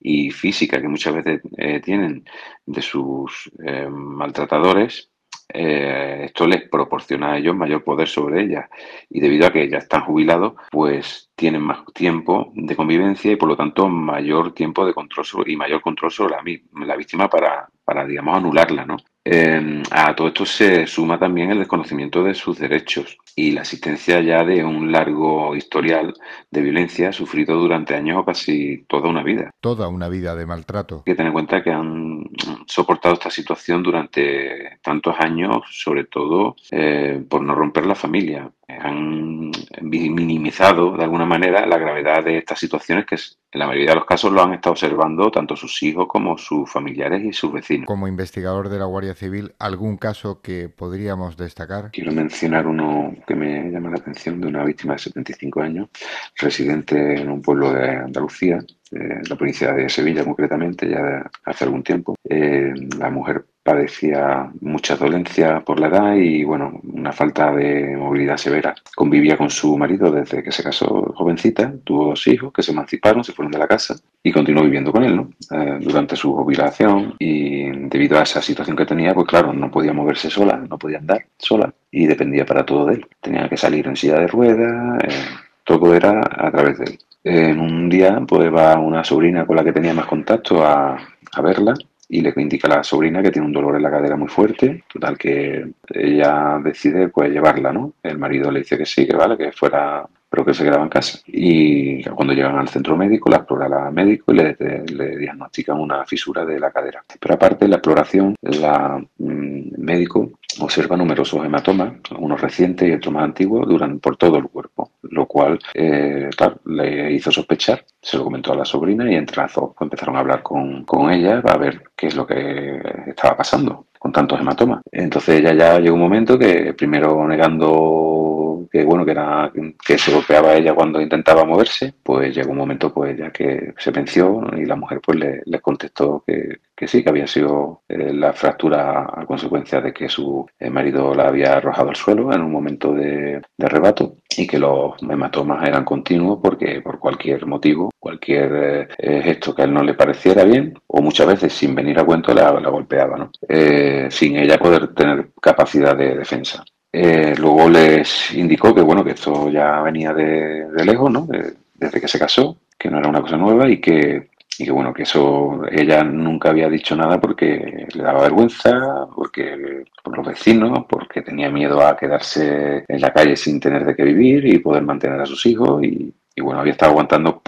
y 0.00 0.30
física 0.30 0.80
que 0.80 0.88
muchas 0.88 1.14
veces 1.14 1.40
eh, 1.56 1.80
tienen 1.80 2.24
de 2.64 2.82
sus 2.82 3.50
eh, 3.64 3.88
maltratadores, 3.88 5.10
eh, 5.48 6.22
esto 6.24 6.46
les 6.46 6.68
proporciona 6.68 7.32
a 7.32 7.38
ellos 7.38 7.54
mayor 7.54 7.84
poder 7.84 8.08
sobre 8.08 8.42
ellas 8.42 8.68
y 9.08 9.20
debido 9.20 9.46
a 9.46 9.52
que 9.52 9.68
ya 9.68 9.78
están 9.78 10.02
jubilados, 10.02 10.54
pues 10.70 11.30
tienen 11.34 11.62
más 11.62 11.84
tiempo 11.94 12.52
de 12.54 12.74
convivencia 12.74 13.30
y 13.30 13.36
por 13.36 13.48
lo 13.48 13.56
tanto 13.56 13.88
mayor 13.88 14.52
tiempo 14.52 14.86
de 14.86 14.94
control 14.94 15.24
sobre, 15.24 15.52
y 15.52 15.56
mayor 15.56 15.82
control 15.82 16.10
sobre 16.10 16.36
la, 16.36 16.86
la 16.86 16.96
víctima 16.96 17.28
para, 17.28 17.68
para, 17.84 18.04
digamos, 18.04 18.36
anularla, 18.36 18.84
¿no? 18.84 18.96
Em, 19.28 19.82
a 19.90 20.14
todo 20.14 20.28
esto 20.28 20.46
se 20.46 20.86
suma 20.86 21.18
también 21.18 21.50
el 21.50 21.58
desconocimiento 21.58 22.22
de 22.22 22.32
sus 22.32 22.58
derechos 22.58 23.18
y 23.34 23.50
la 23.50 23.62
existencia 23.62 24.20
ya 24.20 24.44
de 24.44 24.64
un 24.64 24.92
largo 24.92 25.56
historial 25.56 26.14
de 26.48 26.60
violencia 26.60 27.12
sufrido 27.12 27.56
durante 27.56 27.96
años 27.96 28.18
o 28.18 28.24
casi 28.24 28.84
toda 28.86 29.08
una 29.08 29.24
vida. 29.24 29.50
Toda 29.60 29.88
una 29.88 30.08
vida 30.08 30.36
de 30.36 30.46
maltrato. 30.46 30.98
Hay 30.98 31.12
que 31.12 31.14
tener 31.16 31.30
en 31.30 31.32
cuenta 31.32 31.64
que 31.64 31.72
han 31.72 32.24
soportado 32.66 33.14
esta 33.14 33.30
situación 33.30 33.82
durante 33.82 34.78
tantos 34.82 35.14
años, 35.18 35.64
sobre 35.70 36.04
todo 36.04 36.56
eh, 36.70 37.22
por 37.28 37.42
no 37.42 37.54
romper 37.54 37.86
la 37.86 37.94
familia. 37.94 38.50
Han 38.68 39.52
minimizado 39.80 40.96
de 40.96 41.04
alguna 41.04 41.24
manera 41.24 41.66
la 41.66 41.78
gravedad 41.78 42.24
de 42.24 42.38
estas 42.38 42.58
situaciones 42.58 43.06
que 43.06 43.14
en 43.14 43.60
la 43.60 43.66
mayoría 43.66 43.90
de 43.90 43.96
los 43.96 44.04
casos 44.04 44.32
lo 44.32 44.42
han 44.42 44.54
estado 44.54 44.72
observando 44.72 45.30
tanto 45.30 45.56
sus 45.56 45.82
hijos 45.82 46.06
como 46.08 46.36
sus 46.36 46.70
familiares 46.70 47.24
y 47.24 47.32
sus 47.32 47.52
vecinos. 47.52 47.86
Como 47.86 48.08
investigador 48.08 48.68
de 48.68 48.78
la 48.78 48.84
Guardia 48.84 49.14
Civil, 49.14 49.54
¿algún 49.58 49.96
caso 49.96 50.40
que 50.42 50.68
podríamos 50.68 51.36
destacar? 51.36 51.90
Quiero 51.92 52.12
mencionar 52.12 52.66
uno 52.66 53.14
que 53.26 53.34
me 53.34 53.70
llama 53.70 53.90
la 53.90 53.96
atención 53.96 54.40
de 54.40 54.48
una 54.48 54.64
víctima 54.64 54.94
de 54.94 54.98
75 54.98 55.60
años, 55.60 55.88
residente 56.36 57.20
en 57.20 57.30
un 57.30 57.40
pueblo 57.40 57.72
de 57.72 57.88
Andalucía, 57.90 58.58
la 58.90 59.36
provincia 59.36 59.72
de 59.72 59.88
Sevilla 59.88 60.24
concretamente, 60.24 60.88
ya 60.88 61.28
hace 61.44 61.64
algún 61.64 61.82
tiempo. 61.82 62.14
Eh, 62.28 62.72
la 62.98 63.10
mujer 63.10 63.44
padecía 63.62 64.48
mucha 64.60 64.94
dolencia 64.94 65.60
por 65.60 65.80
la 65.80 65.88
edad 65.88 66.14
y 66.14 66.44
bueno, 66.44 66.80
una 66.84 67.12
falta 67.12 67.52
de 67.52 67.96
movilidad 67.96 68.36
severa. 68.36 68.74
Convivía 68.94 69.36
con 69.36 69.50
su 69.50 69.76
marido 69.76 70.12
desde 70.12 70.42
que 70.42 70.52
se 70.52 70.62
casó 70.62 71.12
jovencita, 71.16 71.74
tuvo 71.82 72.10
dos 72.10 72.26
hijos 72.28 72.52
que 72.52 72.62
se 72.62 72.70
emanciparon, 72.70 73.24
se 73.24 73.32
fueron 73.32 73.50
de 73.50 73.58
la 73.58 73.66
casa 73.66 73.96
y 74.22 74.30
continuó 74.30 74.62
viviendo 74.62 74.92
con 74.92 75.02
él. 75.02 75.26
Eh, 75.50 75.78
durante 75.80 76.14
su 76.14 76.32
jubilación 76.32 77.16
y 77.18 77.70
debido 77.88 78.18
a 78.18 78.22
esa 78.22 78.40
situación 78.40 78.76
que 78.76 78.86
tenía, 78.86 79.12
pues 79.14 79.26
claro, 79.26 79.52
no 79.52 79.68
podía 79.68 79.92
moverse 79.92 80.30
sola, 80.30 80.56
no 80.56 80.78
podía 80.78 80.98
andar 80.98 81.26
sola 81.36 81.74
y 81.90 82.06
dependía 82.06 82.46
para 82.46 82.64
todo 82.64 82.86
de 82.86 82.94
él. 82.94 83.06
Tenía 83.20 83.48
que 83.48 83.56
salir 83.56 83.88
en 83.88 83.96
silla 83.96 84.20
de 84.20 84.28
ruedas, 84.28 85.02
eh, 85.02 85.45
todo 85.66 85.94
era 85.94 86.20
a 86.20 86.50
través 86.50 86.78
de 86.78 86.84
él. 86.84 86.98
En 87.24 87.60
un 87.60 87.90
día 87.90 88.22
pues 88.26 88.54
va 88.54 88.78
una 88.78 89.02
sobrina 89.04 89.44
con 89.44 89.56
la 89.56 89.64
que 89.64 89.72
tenía 89.72 89.92
más 89.92 90.06
contacto 90.06 90.64
a, 90.64 90.96
a 91.32 91.42
verla 91.42 91.74
y 92.08 92.20
le 92.20 92.32
indica 92.36 92.68
a 92.68 92.76
la 92.76 92.84
sobrina 92.84 93.20
que 93.20 93.32
tiene 93.32 93.46
un 93.46 93.52
dolor 93.52 93.76
en 93.76 93.82
la 93.82 93.90
cadera 93.90 94.16
muy 94.16 94.28
fuerte, 94.28 94.84
total 94.92 95.18
que 95.18 95.66
ella 95.88 96.60
decide 96.62 97.08
pues 97.08 97.30
llevarla, 97.30 97.72
¿no? 97.72 97.94
El 98.02 98.18
marido 98.18 98.50
le 98.50 98.60
dice 98.60 98.78
que 98.78 98.86
sí, 98.86 99.06
que 99.06 99.16
vale, 99.16 99.36
que 99.36 99.50
fuera, 99.50 100.06
pero 100.36 100.44
que 100.44 100.52
se 100.52 100.64
quedaba 100.64 100.82
en 100.82 100.90
casa. 100.90 101.18
Y 101.28 102.04
cuando 102.04 102.34
llegan 102.34 102.58
al 102.58 102.68
centro 102.68 102.94
médico, 102.94 103.30
la 103.30 103.36
explora 103.36 103.70
la 103.70 103.90
médico 103.90 104.34
y 104.34 104.36
le, 104.36 105.16
diagnostican 105.16 105.80
una 105.80 106.04
fisura 106.04 106.44
de 106.44 106.60
la 106.60 106.70
cadera. 106.70 107.02
Pero 107.18 107.34
aparte, 107.34 107.66
la 107.66 107.76
exploración, 107.76 108.34
la 108.42 109.02
mm, 109.16 109.80
médico 109.82 110.32
observa 110.60 110.94
numerosos 110.94 111.42
hematomas, 111.42 111.94
unos 112.18 112.38
recientes 112.38 112.86
y 112.86 112.92
otros 112.92 113.14
más 113.14 113.24
antiguos, 113.24 113.66
duran 113.66 113.98
por 113.98 114.18
todo 114.18 114.36
el 114.36 114.44
cuerpo, 114.48 114.90
lo 115.02 115.24
cual, 115.24 115.58
eh, 115.72 116.28
le 116.66 117.12
hizo 117.12 117.32
sospechar, 117.32 117.82
se 118.00 118.18
lo 118.18 118.24
comentó 118.24 118.52
a 118.52 118.56
la 118.56 118.64
sobrina 118.66 119.10
y 119.10 119.14
entre 119.14 119.42
empezaron 119.80 120.16
a 120.16 120.20
hablar 120.20 120.42
con, 120.42 120.84
con 120.84 121.10
ella 121.10 121.42
a 121.46 121.56
ver 121.56 121.82
qué 121.96 122.08
es 122.08 122.16
lo 122.16 122.26
que 122.26 122.80
estaba 123.06 123.38
pasando 123.38 123.86
con 123.98 124.12
tantos 124.12 124.40
hematomas. 124.40 124.82
Entonces 124.92 125.40
ella 125.40 125.52
ya 125.52 125.80
llegó 125.80 125.94
un 125.94 126.02
momento 126.02 126.38
que 126.38 126.74
primero 126.74 127.26
negando 127.26 128.35
que 128.70 128.84
bueno 128.84 129.04
que 129.04 129.12
era 129.12 129.52
que 129.86 129.98
se 129.98 130.12
golpeaba 130.12 130.54
ella 130.54 130.74
cuando 130.74 131.00
intentaba 131.00 131.44
moverse, 131.44 131.94
pues 132.02 132.34
llegó 132.34 132.52
un 132.52 132.58
momento 132.58 132.92
pues 132.92 133.16
ya 133.16 133.30
que 133.30 133.74
se 133.78 133.90
venció 133.90 134.42
y 134.56 134.64
la 134.64 134.76
mujer 134.76 135.00
pues 135.00 135.18
le, 135.18 135.60
contestó 135.60 136.22
que, 136.26 136.58
que, 136.76 136.86
sí, 136.86 137.02
que 137.02 137.08
había 137.08 137.26
sido 137.26 137.82
eh, 137.88 138.12
la 138.12 138.32
fractura 138.32 139.02
a 139.12 139.26
consecuencia 139.26 139.80
de 139.80 139.92
que 139.92 140.08
su 140.08 140.46
eh, 140.58 140.70
marido 140.70 141.14
la 141.14 141.28
había 141.28 141.56
arrojado 141.56 141.88
al 141.88 141.96
suelo 141.96 142.32
en 142.32 142.42
un 142.42 142.52
momento 142.52 142.92
de, 142.92 143.40
de 143.56 143.66
arrebato 143.66 144.16
y 144.36 144.46
que 144.46 144.58
los 144.58 144.94
hematomas 145.02 145.66
eran 145.66 145.84
continuos 145.84 146.38
porque 146.42 146.80
por 146.82 146.98
cualquier 146.98 147.46
motivo, 147.46 147.90
cualquier 147.98 148.88
eh, 148.98 149.22
gesto 149.22 149.54
que 149.54 149.62
a 149.62 149.64
él 149.64 149.74
no 149.74 149.82
le 149.82 149.94
pareciera 149.94 150.44
bien 150.44 150.74
o 150.86 151.00
muchas 151.00 151.26
veces 151.26 151.52
sin 151.52 151.74
venir 151.74 151.98
a 151.98 152.04
cuento 152.04 152.34
la, 152.34 152.52
la 152.60 152.68
golpeaba, 152.68 153.16
¿no? 153.16 153.30
Eh, 153.48 154.08
sin 154.10 154.36
ella 154.36 154.58
poder 154.58 154.94
tener 154.94 155.30
capacidad 155.40 155.96
de 155.96 156.16
defensa. 156.16 156.64
Eh, 156.98 157.34
luego 157.36 157.68
les 157.68 158.32
indicó 158.32 158.74
que 158.74 158.80
bueno 158.80 159.04
que 159.04 159.10
esto 159.10 159.50
ya 159.50 159.82
venía 159.82 160.14
de, 160.14 160.66
de 160.70 160.84
lejos, 160.84 161.10
¿no? 161.10 161.28
desde 161.74 162.00
que 162.00 162.08
se 162.08 162.18
casó, 162.18 162.56
que 162.78 162.88
no 162.88 162.98
era 162.98 163.10
una 163.10 163.20
cosa 163.20 163.36
nueva 163.36 163.68
y 163.68 163.82
que 163.82 164.30
y 164.58 164.64
que 164.64 164.70
bueno, 164.72 164.94
que 164.94 165.02
eso 165.02 165.60
ella 165.70 166.02
nunca 166.02 166.48
había 166.48 166.70
dicho 166.70 166.96
nada 166.96 167.20
porque 167.20 167.86
le 167.92 168.02
daba 168.02 168.22
vergüenza, 168.22 169.06
porque 169.14 169.84
por 170.02 170.16
los 170.16 170.26
vecinos, 170.26 170.86
porque 170.88 171.20
tenía 171.20 171.50
miedo 171.50 171.86
a 171.86 171.98
quedarse 171.98 172.86
en 172.88 173.00
la 173.02 173.12
calle 173.12 173.36
sin 173.36 173.60
tener 173.60 173.84
de 173.84 173.94
qué 173.94 174.02
vivir 174.02 174.46
y 174.46 174.58
poder 174.60 174.82
mantener 174.82 175.20
a 175.20 175.26
sus 175.26 175.44
hijos 175.44 175.84
y, 175.84 176.14
y 176.34 176.40
bueno, 176.40 176.60
había 176.60 176.72
estado 176.72 176.92
aguantando 176.92 177.42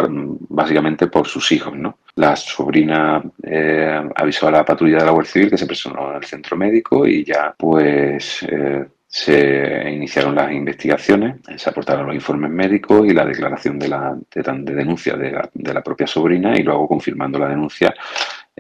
básicamente 0.51 1.07
por 1.07 1.27
sus 1.27 1.51
hijos, 1.53 1.75
¿no? 1.75 2.01
La 2.17 2.37
sobrina 2.37 3.23
eh, 3.43 4.03
avisó 4.15 4.49
a 4.49 4.51
la 4.51 4.65
patrulla 4.67 4.99
de 4.99 5.07
la 5.07 5.13
Guardia 5.13 5.33
Civil 5.33 5.51
que 5.51 5.59
se 5.59 5.67
personó 5.67 6.11
en 6.11 6.17
el 6.19 6.25
centro 6.25 6.55
médico 6.55 7.07
y 7.07 7.25
ya 7.25 7.55
pues 7.57 8.43
eh, 8.43 8.85
se 9.11 9.91
iniciaron 9.91 10.35
las 10.35 10.53
investigaciones, 10.53 11.37
se 11.57 11.71
aportaron 11.71 12.07
los 12.07 12.15
informes 12.15 12.51
médicos 12.51 13.07
y 13.07 13.15
la 13.15 13.25
declaración 13.25 13.79
de, 13.79 13.89
la, 13.89 14.15
de, 14.35 14.75
denuncia 14.75 15.17
de 15.17 15.33
la, 15.33 15.49
de 15.53 15.75
la 15.75 15.83
propia 15.83 16.07
sobrina 16.07 16.55
y 16.55 16.63
luego 16.63 16.87
confirmando 16.87 17.39
la 17.39 17.49
denuncia 17.49 17.95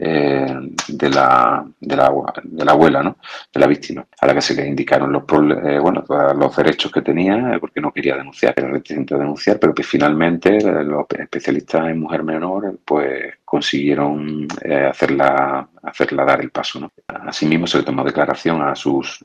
eh, 0.00 0.46
de, 0.88 1.10
la, 1.10 1.66
de, 1.80 1.96
la, 1.96 2.06
abuela, 2.70 3.02
¿no? 3.02 3.16
de 3.52 3.60
la 3.60 3.66
víctima, 3.66 4.06
a 4.20 4.26
la 4.28 4.34
que 4.34 4.40
se 4.40 4.54
le 4.54 4.64
indicaron 4.64 5.12
los, 5.12 5.24
eh, 5.24 5.80
bueno, 5.80 6.04
los 6.36 6.56
derechos 6.56 6.92
que 6.92 7.02
tenía, 7.02 7.54
eh, 7.54 7.58
porque 7.58 7.80
no 7.80 7.90
quería 7.90 8.16
denunciar, 8.16 8.54
era 8.56 8.68
reticente 8.68 9.14
a 9.14 9.18
denunciar, 9.18 9.58
pero 9.58 9.74
que 9.74 9.82
finalmente 9.82 10.60
los 10.84 11.04
especialistas 11.18 11.88
en 11.88 11.98
mujer 11.98 12.22
menor 12.22 12.78
pues 12.84 13.34
consiguieron 13.44 14.46
hacerla, 14.88 15.68
hacerla 15.82 16.24
dar 16.24 16.40
el 16.42 16.50
paso. 16.50 16.78
¿no? 16.78 16.92
Asimismo 17.08 17.66
se 17.66 17.78
le 17.78 17.84
tomó 17.84 18.04
declaración 18.04 18.62
a 18.62 18.76
sus 18.76 19.24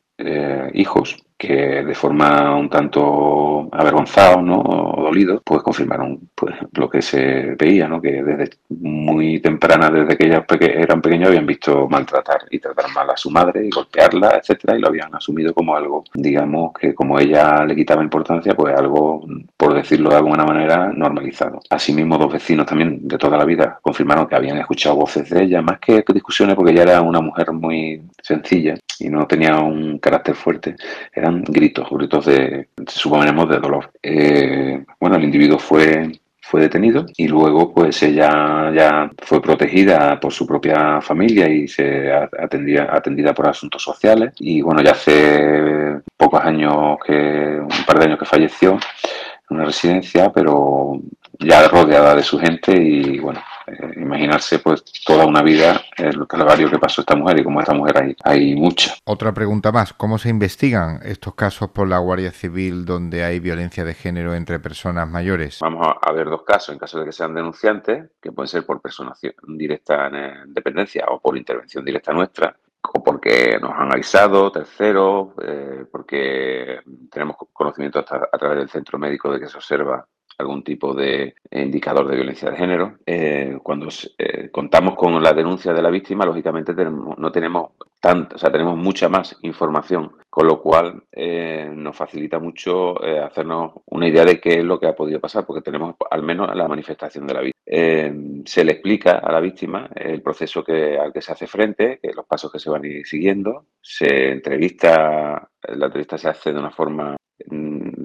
hijos 0.74 1.24
que 1.44 1.84
de 1.84 1.94
forma 1.94 2.56
un 2.56 2.70
tanto 2.70 3.68
avergonzado 3.70 4.42
¿no? 4.42 4.62
o 4.62 5.02
dolido, 5.02 5.42
pues 5.44 5.62
confirmaron 5.62 6.30
pues, 6.34 6.56
lo 6.72 6.90
que 6.90 7.02
se 7.02 7.56
veía, 7.56 7.86
¿no? 7.86 8.02
que 8.02 8.24
desde 8.24 8.52
muy 8.70 9.42
temprana, 9.42 9.90
desde 9.90 10.16
que 10.16 10.28
ellas 10.28 10.46
eran 10.60 11.02
pequeños, 11.02 11.28
habían 11.28 11.46
visto 11.46 11.88
maltratar 11.90 12.46
y 12.50 12.60
tratar 12.60 12.86
mal 12.94 13.10
a 13.10 13.18
su 13.18 13.30
madre 13.30 13.66
y 13.66 13.70
golpearla, 13.70 14.38
etcétera, 14.38 14.78
y 14.78 14.80
lo 14.80 14.88
habían 14.88 15.14
asumido 15.14 15.54
como 15.54 15.76
algo, 15.76 16.06
digamos, 16.14 16.72
que 16.80 16.96
como 16.96 17.20
ella 17.20 17.66
le 17.66 17.76
quitaba 17.76 18.04
importancia, 18.04 18.56
pues 18.56 18.74
algo, 18.78 19.26
por 19.58 19.74
decirlo 19.74 20.12
de 20.12 20.16
alguna 20.16 20.46
manera, 20.46 20.94
normalizado. 20.94 21.60
Asimismo, 21.70 22.18
dos 22.18 22.32
vecinos 22.32 22.66
también 22.66 23.06
de 23.06 23.18
toda 23.18 23.38
la 23.38 23.44
vida 23.44 23.80
confirmaron 23.82 24.28
que 24.28 24.36
habían 24.36 24.60
escuchado 24.60 24.96
voces 24.96 25.30
de 25.30 25.44
ella, 25.44 25.62
más 25.62 25.80
que 25.80 26.06
discusiones, 26.14 26.56
porque 26.56 26.72
ella 26.72 26.84
era 26.84 27.02
una 27.02 27.20
mujer 27.20 27.52
muy 27.52 28.02
sencilla 28.22 28.76
y 29.00 29.10
no 29.10 29.28
tenía 29.28 29.60
un 29.60 30.00
carácter 30.00 30.12
fuerte, 30.34 30.76
eran 31.13 31.43
gritos, 31.43 31.88
gritos 31.89 32.26
de, 32.26 32.69
suponemos, 32.88 33.49
de 33.49 33.60
dolor. 33.60 33.91
Eh, 34.02 34.84
bueno, 34.99 35.15
el 35.15 35.23
individuo 35.23 35.60
fue 35.60 36.12
fue 36.45 36.62
detenido 36.62 37.06
y 37.17 37.28
luego 37.28 37.73
pues 37.73 38.04
ella 38.04 38.69
ya 38.76 39.10
fue 39.23 39.41
protegida 39.41 40.19
por 40.19 40.34
su 40.34 40.45
propia 40.45 41.02
familia 41.02 41.47
y 41.47 41.67
se 41.67 42.12
atendía, 42.13 42.89
atendida 42.91 43.34
por 43.34 43.47
asuntos 43.47 43.82
sociales 43.82 44.34
y 44.39 44.62
bueno 44.62 44.84
ya 44.84 44.91
hace 44.91 46.02
pocos 46.17 46.43
años 46.43 46.97
que 47.04 47.60
un 47.60 47.86
par 47.88 47.97
de 47.97 48.06
años 48.06 48.19
que 48.19 48.26
falleció 48.26 48.73
en 48.73 49.56
una 49.56 49.65
residencia 49.65 50.32
pero 50.32 50.99
ya 51.39 51.67
rodeada 51.69 52.13
de 52.13 52.23
su 52.23 52.38
gente 52.38 52.76
y 52.76 53.19
bueno 53.19 53.41
eh, 53.80 53.94
imaginarse 53.98 54.60
pues 54.60 54.84
toda 55.06 55.26
una 55.26 55.42
vida 55.42 55.82
el 55.98 56.28
calvario 56.28 56.70
que 56.70 56.80
pasó 56.80 57.02
esta 57.02 57.16
mujer 57.16 57.40
y 57.40 57.44
como 57.44 57.60
esta 57.60 57.74
mujer 57.74 57.98
hay, 57.98 58.16
hay 58.24 58.56
mucha. 58.56 58.94
Otra 59.06 59.34
pregunta 59.34 59.72
más, 59.72 59.94
¿cómo 59.94 60.18
se 60.18 60.30
investigan 60.30 61.00
estos 61.04 61.36
casos 61.36 61.70
por 61.70 61.88
la 61.88 61.98
Guardia 61.98 62.32
Civil 62.32 62.86
donde 62.86 63.24
hay 63.24 63.40
violencia 63.40 63.84
de 63.84 63.94
género 63.94 64.34
entre 64.36 64.60
personas 64.60 65.10
mayores? 65.10 65.60
Vamos 65.62 65.88
a, 66.02 66.12
ver 66.12 66.30
dos 66.30 66.44
casos, 66.44 66.74
en 66.74 66.80
caso 66.80 67.00
de 67.00 67.06
que 67.06 67.12
sean 67.12 67.34
denunciantes, 67.34 68.12
que 68.22 68.32
pueden 68.32 68.48
ser 68.48 68.66
por 68.66 68.82
personación 68.82 69.34
directa 69.48 70.08
en 70.08 70.54
dependencia 70.54 71.06
o 71.10 71.20
por 71.20 71.38
intervención 71.38 71.84
directa 71.84 72.14
nuestra, 72.14 72.56
o 72.94 73.04
porque 73.04 73.58
nos 73.62 73.72
han 73.72 73.92
avisado, 73.92 74.52
terceros, 74.52 75.30
eh, 75.42 75.86
porque 75.92 76.80
tenemos 77.10 77.38
conocimiento 77.52 78.00
a 78.00 78.38
través 78.38 78.58
del 78.58 78.70
centro 78.70 79.00
médico 79.00 79.32
de 79.32 79.40
que 79.40 79.48
se 79.48 79.58
observa 79.58 80.06
algún 80.38 80.63
tipo 80.63 80.93
de 80.93 81.36
indicador 81.52 82.08
de 82.08 82.15
violencia 82.15 82.50
de 82.50 82.58
género. 82.58 82.98
Eh, 83.06 83.58
cuando 83.62 83.88
eh, 84.17 84.50
contamos 84.52 84.96
con 84.96 85.22
la 85.22 85.34
denuncia 85.34 85.74
de 85.74 85.82
la 85.82 85.89
víctima, 85.89 86.26
lógicamente 86.26 86.74
no 86.74 87.32
tenemos 87.32 87.72
tanto, 88.00 88.36
o 88.36 88.39
sea, 88.39 88.52
tenemos 88.52 88.78
mucha 88.78 89.08
más 89.08 89.38
información, 89.43 90.12
con 90.30 90.46
lo 90.48 90.62
cual 90.62 91.04
eh, 91.12 91.72
nos 91.74 91.96
facilita 91.96 92.38
mucho 92.38 93.02
hacernos 93.02 93.74
una 93.86 94.08
idea 94.08 94.26
de 94.26 94.41
qué 94.41 94.60
es 94.60 94.63
lo 94.63 94.78
que 94.78 94.88
ha 94.88 94.96
podido 94.96 95.22
pasar, 95.22 95.46
porque 95.46 95.62
tenemos 95.62 95.96
al 96.12 96.22
menos 96.22 96.54
la 96.54 96.67
manifestación 96.67 97.26
de 97.26 97.34
la 97.34 97.41
víctima. 97.41 98.43
se 98.46 98.65
le 98.65 98.74
explica 98.74 99.19
a 99.19 99.32
la 99.32 99.39
víctima 99.39 99.89
el 99.96 100.22
proceso 100.22 100.63
que, 100.63 100.98
al 100.98 101.13
que 101.13 101.22
se 101.22 101.32
hace 101.32 101.48
frente, 101.48 102.00
los 102.13 102.26
pasos 102.26 102.52
que 102.52 102.60
se 102.60 102.69
van 102.69 102.84
a 102.84 102.88
ir 102.88 103.08
siguiendo, 103.08 103.67
se 103.82 104.32
entrevista, 104.32 105.50
la 105.62 105.86
entrevista 105.86 106.17
se 106.17 106.28
hace 106.28 106.52
de 106.52 106.60
una 106.60 106.72
forma 106.72 107.15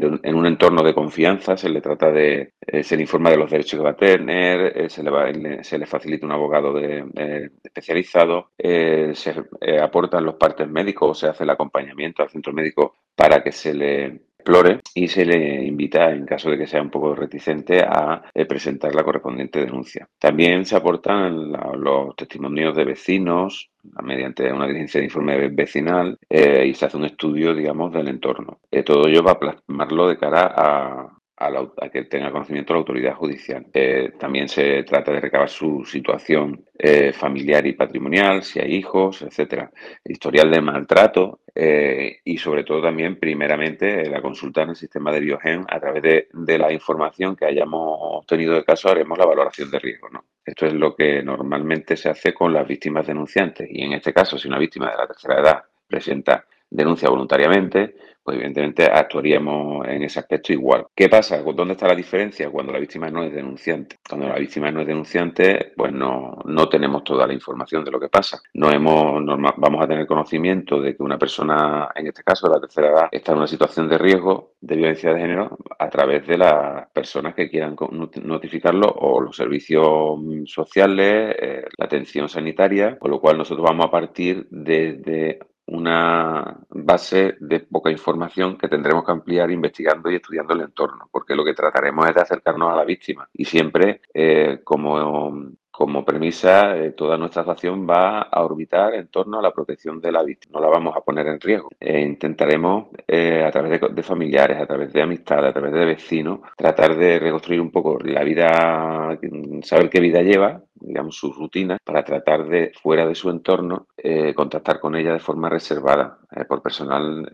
en 0.00 0.34
un 0.34 0.46
entorno 0.46 0.82
de 0.82 0.94
confianza, 0.94 1.56
se 1.56 1.68
le 1.68 1.80
trata 1.80 2.10
de, 2.10 2.54
eh, 2.60 2.82
se 2.82 2.96
le 2.96 3.02
informa 3.02 3.30
de 3.30 3.36
los 3.36 3.50
derechos 3.50 3.78
que 3.78 3.84
va 3.84 3.90
a 3.90 3.96
tener, 3.96 4.72
eh, 4.76 4.90
se, 4.90 5.02
le 5.02 5.64
se, 5.64 5.78
le 5.78 5.86
facilita 5.86 6.26
un 6.26 6.32
abogado 6.32 6.72
de, 6.72 7.50
especializado, 7.62 8.50
eh, 8.58 9.12
se 9.14 9.34
aportan 9.80 10.24
los 10.24 10.34
partes 10.34 10.68
médicos 10.68 11.10
o 11.10 11.14
se 11.14 11.28
hace 11.28 11.44
el 11.44 11.50
acompañamiento 11.50 12.22
al 12.22 12.30
centro 12.30 12.52
médico 12.52 12.96
para 13.14 13.42
que 13.42 13.52
se 13.52 13.74
le 13.74 14.27
explore 14.48 14.80
y 14.94 15.08
se 15.08 15.26
le 15.26 15.66
invita, 15.66 16.10
en 16.10 16.24
caso 16.24 16.50
de 16.50 16.56
que 16.56 16.66
sea 16.66 16.80
un 16.80 16.90
poco 16.90 17.14
reticente, 17.14 17.80
a 17.82 18.22
presentar 18.48 18.94
la 18.94 19.04
correspondiente 19.04 19.60
denuncia. 19.60 20.08
También 20.18 20.64
se 20.64 20.76
aportan 20.76 21.52
los 21.52 22.16
testimonios 22.16 22.74
de 22.74 22.84
vecinos, 22.84 23.70
mediante 24.02 24.50
una 24.52 24.66
diligencia 24.66 25.00
de 25.00 25.06
informe 25.06 25.48
vecinal 25.48 26.18
eh, 26.28 26.66
y 26.66 26.74
se 26.74 26.86
hace 26.86 26.96
un 26.96 27.04
estudio, 27.04 27.54
digamos, 27.54 27.92
del 27.92 28.08
entorno. 28.08 28.60
Eh, 28.70 28.82
todo 28.82 29.06
ello 29.06 29.22
va 29.22 29.32
a 29.32 29.38
plasmarlo 29.38 30.08
de 30.08 30.18
cara 30.18 30.52
a, 30.56 31.17
a, 31.38 31.88
que 31.88 32.04
tenga 32.04 32.32
conocimiento 32.32 32.72
la 32.72 32.80
autoridad 32.80 33.14
judicial. 33.14 33.66
Eh, 33.72 34.12
también 34.18 34.48
se 34.48 34.82
trata 34.82 35.12
de 35.12 35.20
recabar 35.20 35.48
su 35.48 35.84
situación 35.84 36.64
eh, 36.76 37.12
familiar 37.12 37.66
y 37.66 37.74
patrimonial, 37.74 38.42
si 38.42 38.58
hay 38.60 38.74
hijos, 38.74 39.22
etcétera, 39.22 39.70
historial 40.04 40.50
de 40.50 40.60
maltrato 40.60 41.40
eh, 41.54 42.18
y 42.24 42.38
sobre 42.38 42.64
todo 42.64 42.82
también, 42.82 43.18
primeramente, 43.18 44.08
la 44.08 44.20
consulta 44.20 44.62
en 44.62 44.70
el 44.70 44.76
sistema 44.76 45.12
de 45.12 45.20
Biogen 45.20 45.64
a 45.68 45.78
través 45.78 46.02
de, 46.02 46.58
la 46.58 46.72
información 46.72 47.36
que 47.36 47.46
hayamos 47.46 47.98
obtenido 48.00 48.54
de 48.54 48.64
caso 48.64 48.88
haremos 48.88 49.16
la 49.16 49.26
valoración 49.26 49.70
de 49.70 49.78
riesgo. 49.78 50.08
¿no? 50.10 50.24
Esto 50.44 50.66
es 50.66 50.72
lo 50.72 50.96
que 50.96 51.22
normalmente 51.22 51.96
se 51.96 52.08
hace 52.08 52.34
con 52.34 52.52
las 52.52 52.66
víctimas 52.66 53.06
denunciantes 53.06 53.68
y 53.70 53.82
en 53.82 53.92
este 53.92 54.12
caso, 54.12 54.36
si 54.38 54.48
una 54.48 54.58
víctima 54.58 54.90
de 54.90 54.96
la 54.96 55.06
tercera 55.06 55.40
edad 55.40 55.62
presenta 55.86 56.44
denuncia 56.70 57.08
voluntariamente, 57.08 57.94
pues 58.28 58.36
evidentemente 58.36 58.84
actuaríamos 58.84 59.88
en 59.88 60.02
ese 60.02 60.20
aspecto 60.20 60.52
igual. 60.52 60.84
¿Qué 60.94 61.08
pasa? 61.08 61.42
¿Dónde 61.42 61.72
está 61.72 61.88
la 61.88 61.94
diferencia? 61.94 62.50
Cuando 62.50 62.72
la 62.72 62.78
víctima 62.78 63.08
no 63.08 63.22
es 63.22 63.32
denunciante. 63.32 63.96
Cuando 64.06 64.28
la 64.28 64.38
víctima 64.38 64.70
no 64.70 64.82
es 64.82 64.86
denunciante, 64.86 65.72
pues 65.74 65.94
no, 65.94 66.36
no 66.44 66.68
tenemos 66.68 67.04
toda 67.04 67.26
la 67.26 67.32
información 67.32 67.84
de 67.84 67.90
lo 67.90 67.98
que 67.98 68.10
pasa. 68.10 68.42
No 68.52 68.70
hemos, 68.70 69.24
vamos 69.56 69.82
a 69.82 69.88
tener 69.88 70.06
conocimiento 70.06 70.78
de 70.78 70.94
que 70.94 71.02
una 71.02 71.18
persona, 71.18 71.88
en 71.94 72.08
este 72.08 72.22
caso 72.22 72.48
de 72.48 72.54
la 72.56 72.60
tercera 72.60 72.88
edad, 72.88 73.08
está 73.10 73.32
en 73.32 73.38
una 73.38 73.46
situación 73.46 73.88
de 73.88 73.96
riesgo 73.96 74.52
de 74.60 74.76
violencia 74.76 75.14
de 75.14 75.20
género 75.20 75.56
a 75.78 75.88
través 75.88 76.26
de 76.26 76.36
las 76.36 76.86
personas 76.90 77.34
que 77.34 77.48
quieran 77.48 77.76
notificarlo 78.22 78.88
o 78.88 79.22
los 79.22 79.36
servicios 79.36 80.20
sociales, 80.44 81.34
eh, 81.40 81.64
la 81.78 81.86
atención 81.86 82.28
sanitaria, 82.28 82.98
con 82.98 83.10
lo 83.10 83.20
cual 83.20 83.38
nosotros 83.38 83.64
vamos 83.66 83.86
a 83.86 83.90
partir 83.90 84.46
desde 84.50 85.38
una 85.68 86.56
base 86.70 87.36
de 87.40 87.60
poca 87.60 87.90
información 87.90 88.56
que 88.56 88.68
tendremos 88.68 89.04
que 89.04 89.12
ampliar 89.12 89.50
investigando 89.50 90.10
y 90.10 90.16
estudiando 90.16 90.54
el 90.54 90.62
entorno, 90.62 91.08
porque 91.10 91.34
lo 91.34 91.44
que 91.44 91.54
trataremos 91.54 92.08
es 92.08 92.14
de 92.14 92.20
acercarnos 92.22 92.72
a 92.72 92.76
la 92.76 92.84
víctima 92.84 93.28
y 93.32 93.44
siempre 93.44 94.00
eh, 94.14 94.60
como 94.64 95.52
como 95.78 96.04
premisa, 96.04 96.76
eh, 96.76 96.90
toda 96.90 97.16
nuestra 97.16 97.42
actuación 97.42 97.86
va 97.88 98.22
a 98.22 98.42
orbitar 98.42 98.94
en 98.94 99.06
torno 99.06 99.38
a 99.38 99.42
la 99.42 99.52
protección 99.52 100.00
de 100.00 100.10
la 100.10 100.24
víctima. 100.24 100.58
No 100.58 100.66
la 100.66 100.72
vamos 100.72 100.96
a 100.96 101.02
poner 101.02 101.28
en 101.28 101.40
riesgo. 101.40 101.68
Eh, 101.78 102.00
intentaremos, 102.00 102.88
eh, 103.06 103.44
a 103.44 103.50
través 103.52 103.80
de, 103.80 104.02
familiares, 104.02 104.60
a 104.60 104.66
través 104.66 104.92
de 104.92 105.02
amistades, 105.02 105.50
a 105.50 105.52
través 105.52 105.72
de 105.72 105.84
vecinos, 105.84 106.40
tratar 106.56 106.96
de 106.96 107.20
reconstruir 107.20 107.60
un 107.60 107.70
poco 107.70 107.96
la 108.02 108.24
vida, 108.24 109.16
saber 109.62 109.88
qué 109.88 110.00
vida 110.00 110.20
lleva, 110.20 110.60
digamos, 110.80 111.16
sus 111.16 111.36
rutinas, 111.36 111.78
para 111.84 112.04
tratar 112.04 112.46
de, 112.48 112.72
fuera 112.82 113.06
de 113.06 113.14
su 113.14 113.30
entorno, 113.30 113.88
contactar 114.34 114.80
con 114.80 114.96
ella 114.96 115.12
de 115.12 115.18
forma 115.18 115.48
reservada, 115.48 116.18
por 116.48 116.62
personal 116.62 117.30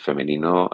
femenino 0.00 0.68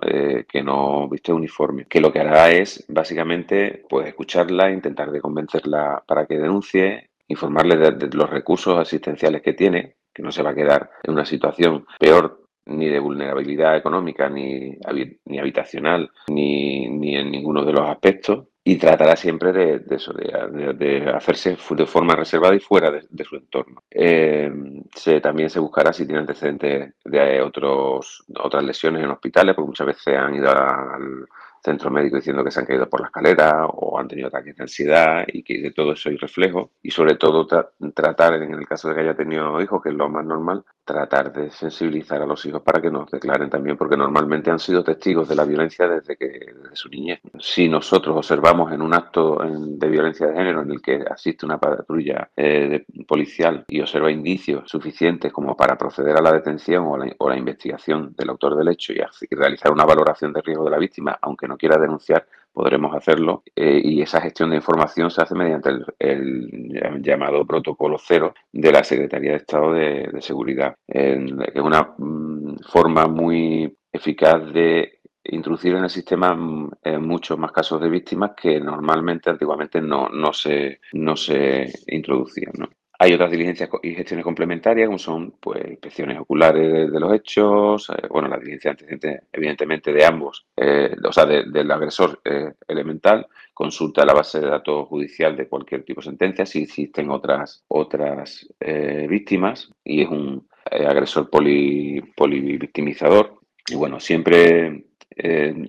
que 0.49 0.63
no 0.63 1.09
viste 1.09 1.33
uniforme. 1.33 1.87
Que 1.87 2.01
lo 2.01 2.13
que 2.13 2.21
hará 2.21 2.51
es, 2.51 2.85
básicamente, 2.89 3.85
pues 3.89 4.09
escucharla, 4.09 4.71
intentar 4.71 5.11
de 5.11 5.21
convencerla 5.21 6.03
para 6.07 6.27
que 6.27 6.39
denuncie 6.39 7.11
informarle 7.29 7.77
de, 7.77 8.09
los 8.13 8.31
recursos 8.31 8.79
asistenciales 8.79 9.43
que 9.43 9.53
tiene, 9.53 9.97
que 10.13 10.23
no 10.23 10.33
se 10.33 10.43
va 10.43 10.51
a 10.51 10.55
quedar 10.55 10.91
en 11.03 11.13
una 11.13 11.25
situación 11.25 11.87
peor 11.99 12.43
ni 12.67 12.89
de 12.89 12.99
vulnerabilidad 12.99 13.77
económica, 13.77 14.29
ni, 14.29 14.77
ni 15.25 15.39
habitacional, 15.39 16.11
ni, 16.29 16.89
ni, 16.89 17.17
en 17.17 17.31
ninguno 17.31 17.65
de 17.65 17.73
los 17.73 17.89
aspectos, 17.89 18.47
y 18.69 18.79
tratará 18.79 19.15
siempre 19.15 19.53
de, 19.53 21.13
hacerse 21.15 21.57
de 21.71 21.87
forma 21.87 22.17
reservada 22.17 22.57
y 22.57 22.59
fuera 22.59 22.91
de, 22.91 23.25
su 23.25 23.37
entorno. 23.37 23.85
Eh, 23.89 24.51
se, 24.93 25.21
también 25.21 25.49
se 25.49 25.61
buscará 25.61 25.93
si 25.93 26.05
tiene 26.05 26.19
antecedentes 26.19 26.95
de 27.05 27.43
otros, 27.43 28.25
otras 28.37 28.65
lesiones 28.65 29.05
en 29.05 29.11
hospitales, 29.13 29.55
porque 29.55 29.69
muchas 29.69 29.87
veces 29.87 30.17
han 30.17 30.35
ido 30.35 30.51
al 30.51 31.29
centro 31.63 31.93
médico 31.93 32.17
diciendo 32.17 32.43
que 32.43 32.51
se 32.51 32.59
han 32.59 32.67
caído 32.67 32.91
por 32.91 33.03
la 33.03 33.07
escalera 33.07 33.67
o 33.67 34.01
han 34.01 34.09
tenido 34.09 34.27
ataques 34.27 34.57
de 34.57 34.65
ansiedad 34.65 35.25
y 35.29 35.45
que 35.45 35.61
de 35.61 35.71
todo 35.71 35.93
eso 35.93 36.09
hay 36.09 36.17
reflejo. 36.17 36.73
Y 36.83 36.91
sobre 36.91 37.15
todo 37.15 37.47
tratar, 37.47 38.35
en 38.43 38.53
el 38.53 38.67
caso 38.67 38.89
de 38.89 38.97
que 38.97 39.01
haya 39.03 39.15
tenido 39.15 39.63
hijos, 39.63 39.81
que 39.81 39.91
es 39.91 39.95
lo 39.95 40.09
más 40.09 40.25
normal, 40.25 40.65
tratar 40.87 41.33
de 41.33 41.51
sensibilizar 41.51 42.23
a 42.23 42.27
los 42.27 42.47
hijos 42.47 42.63
para 42.63 42.81
que 42.81 42.91
nos 42.91 43.11
declaren 43.11 43.51
también, 43.51 43.77
porque 43.77 43.97
normalmente 43.97 44.51
han 44.51 44.61
sido 44.61 44.85
testigos 44.85 45.29
de 45.29 45.35
la 45.35 45.45
violencia 45.45 45.89
desde 45.89 46.17
que 46.17 46.27
desde 46.29 46.77
su 46.77 46.89
niñez. 46.89 47.21
Si 47.39 47.69
nosotros 47.69 48.17
observamos 48.17 48.73
en 48.73 48.81
un 48.81 48.95
acto 48.95 49.39
de 49.43 49.89
violencia 49.89 50.29
de 50.29 50.35
género 50.35 50.63
en 50.63 50.71
el 50.71 50.81
que 50.81 51.05
asiste 51.11 51.45
una 51.45 51.59
patrulla 51.59 52.31
eh, 52.37 52.87
policial 53.07 53.65
y 53.69 53.81
observa 53.81 54.11
indicios 54.11 54.71
suficientes 54.71 55.33
como 55.33 55.57
para 55.57 55.77
proceder 55.77 56.17
a 56.17 56.23
la 56.23 56.33
detención 56.33 56.85
o 56.87 56.97
la, 56.97 57.13
o 57.19 57.29
la 57.29 57.37
investigación 57.37 58.15
del 58.17 58.31
autor 58.31 58.57
del 58.57 58.69
hecho 58.69 58.93
y, 58.93 58.99
y 58.99 59.35
realizar 59.35 59.73
una 59.73 59.85
valoración 59.85 60.33
de 60.33 60.41
riesgo 60.41 60.65
de 60.65 60.71
la 60.71 60.79
víctima, 60.79 61.19
aunque 61.21 61.49
no 61.49 61.57
quiera 61.57 61.79
denunciar, 61.79 62.27
podremos 62.57 62.97
hacerlo 62.97 63.43
eh, 63.55 63.83
y 63.85 64.01
esa 64.01 64.19
gestión 64.19 64.49
de 64.49 64.57
información 64.57 65.11
se 65.11 65.21
hace 65.21 65.35
mediante 65.35 65.73
el, 65.99 67.03
llamado 67.03 67.45
protocolo 67.45 67.99
cero 67.99 68.33
de 68.51 68.73
la 68.73 68.83
Secretaría 68.83 69.33
de 69.33 69.37
Estado 69.37 69.75
de, 69.75 70.23
Seguridad, 70.23 70.75
es 70.89 71.61
una 71.61 71.93
mm, 71.99 72.61
forma 72.67 73.07
muy 73.09 73.77
eficaz 73.93 74.51
de 74.55 75.01
introducir 75.25 75.75
en 75.75 75.85
el 75.85 75.91
sistema 75.91 76.35
mm, 76.35 76.71
muchos 77.01 77.39
más 77.39 77.53
casos 77.53 77.79
de 77.79 77.91
víctimas 77.91 78.31
que 78.35 78.59
normalmente 78.59 79.29
antiguamente 79.29 79.83
no, 79.83 80.09
no, 80.09 80.33
se, 80.33 80.81
no 80.95 81.15
se 81.15 81.71
introducían. 81.89 82.55
Hay 82.99 83.13
otras 83.13 83.31
diligencias 83.31 83.69
y 83.83 83.95
gestiones 83.95 84.25
complementarias, 84.25 84.87
como 84.87 84.99
son 84.99 85.33
pues, 85.41 85.63
inspecciones 85.69 86.19
oculares 86.19 86.91
de, 86.91 87.01
los 87.01 87.13
hechos, 87.13 87.91
eh, 87.91 88.07
bueno, 88.09 88.29
la 88.29 88.39
diligencia 88.39 88.71
antecedente, 88.71 89.23
evidentemente, 89.33 89.93
de 89.93 90.05
ambos, 90.05 90.47
eh, 90.57 90.97
o 91.05 91.13
sea, 91.13 91.27
del 91.27 91.71
agresor 91.71 92.21
eh, 92.25 92.55
elemental, 92.67 93.27
consulta 93.53 94.07
la 94.07 94.15
base 94.15 94.41
de 94.41 94.49
datos 94.49 94.89
judicial 94.89 95.37
de 95.37 95.49
cualquier 95.49 95.85
tipo 95.85 96.01
de 96.01 96.07
sentencia, 96.07 96.47
si 96.47 96.63
existen 96.63 97.11
otras, 97.11 97.65
otras 97.69 98.47
víctimas, 99.09 99.71
y 99.85 100.03
es 100.03 100.09
un 100.09 100.47
agresor 100.65 101.31
poli, 101.31 102.01
polivictimizador. 102.17 103.41
Y 103.69 103.75
bueno, 103.75 103.99
siempre 104.01 104.85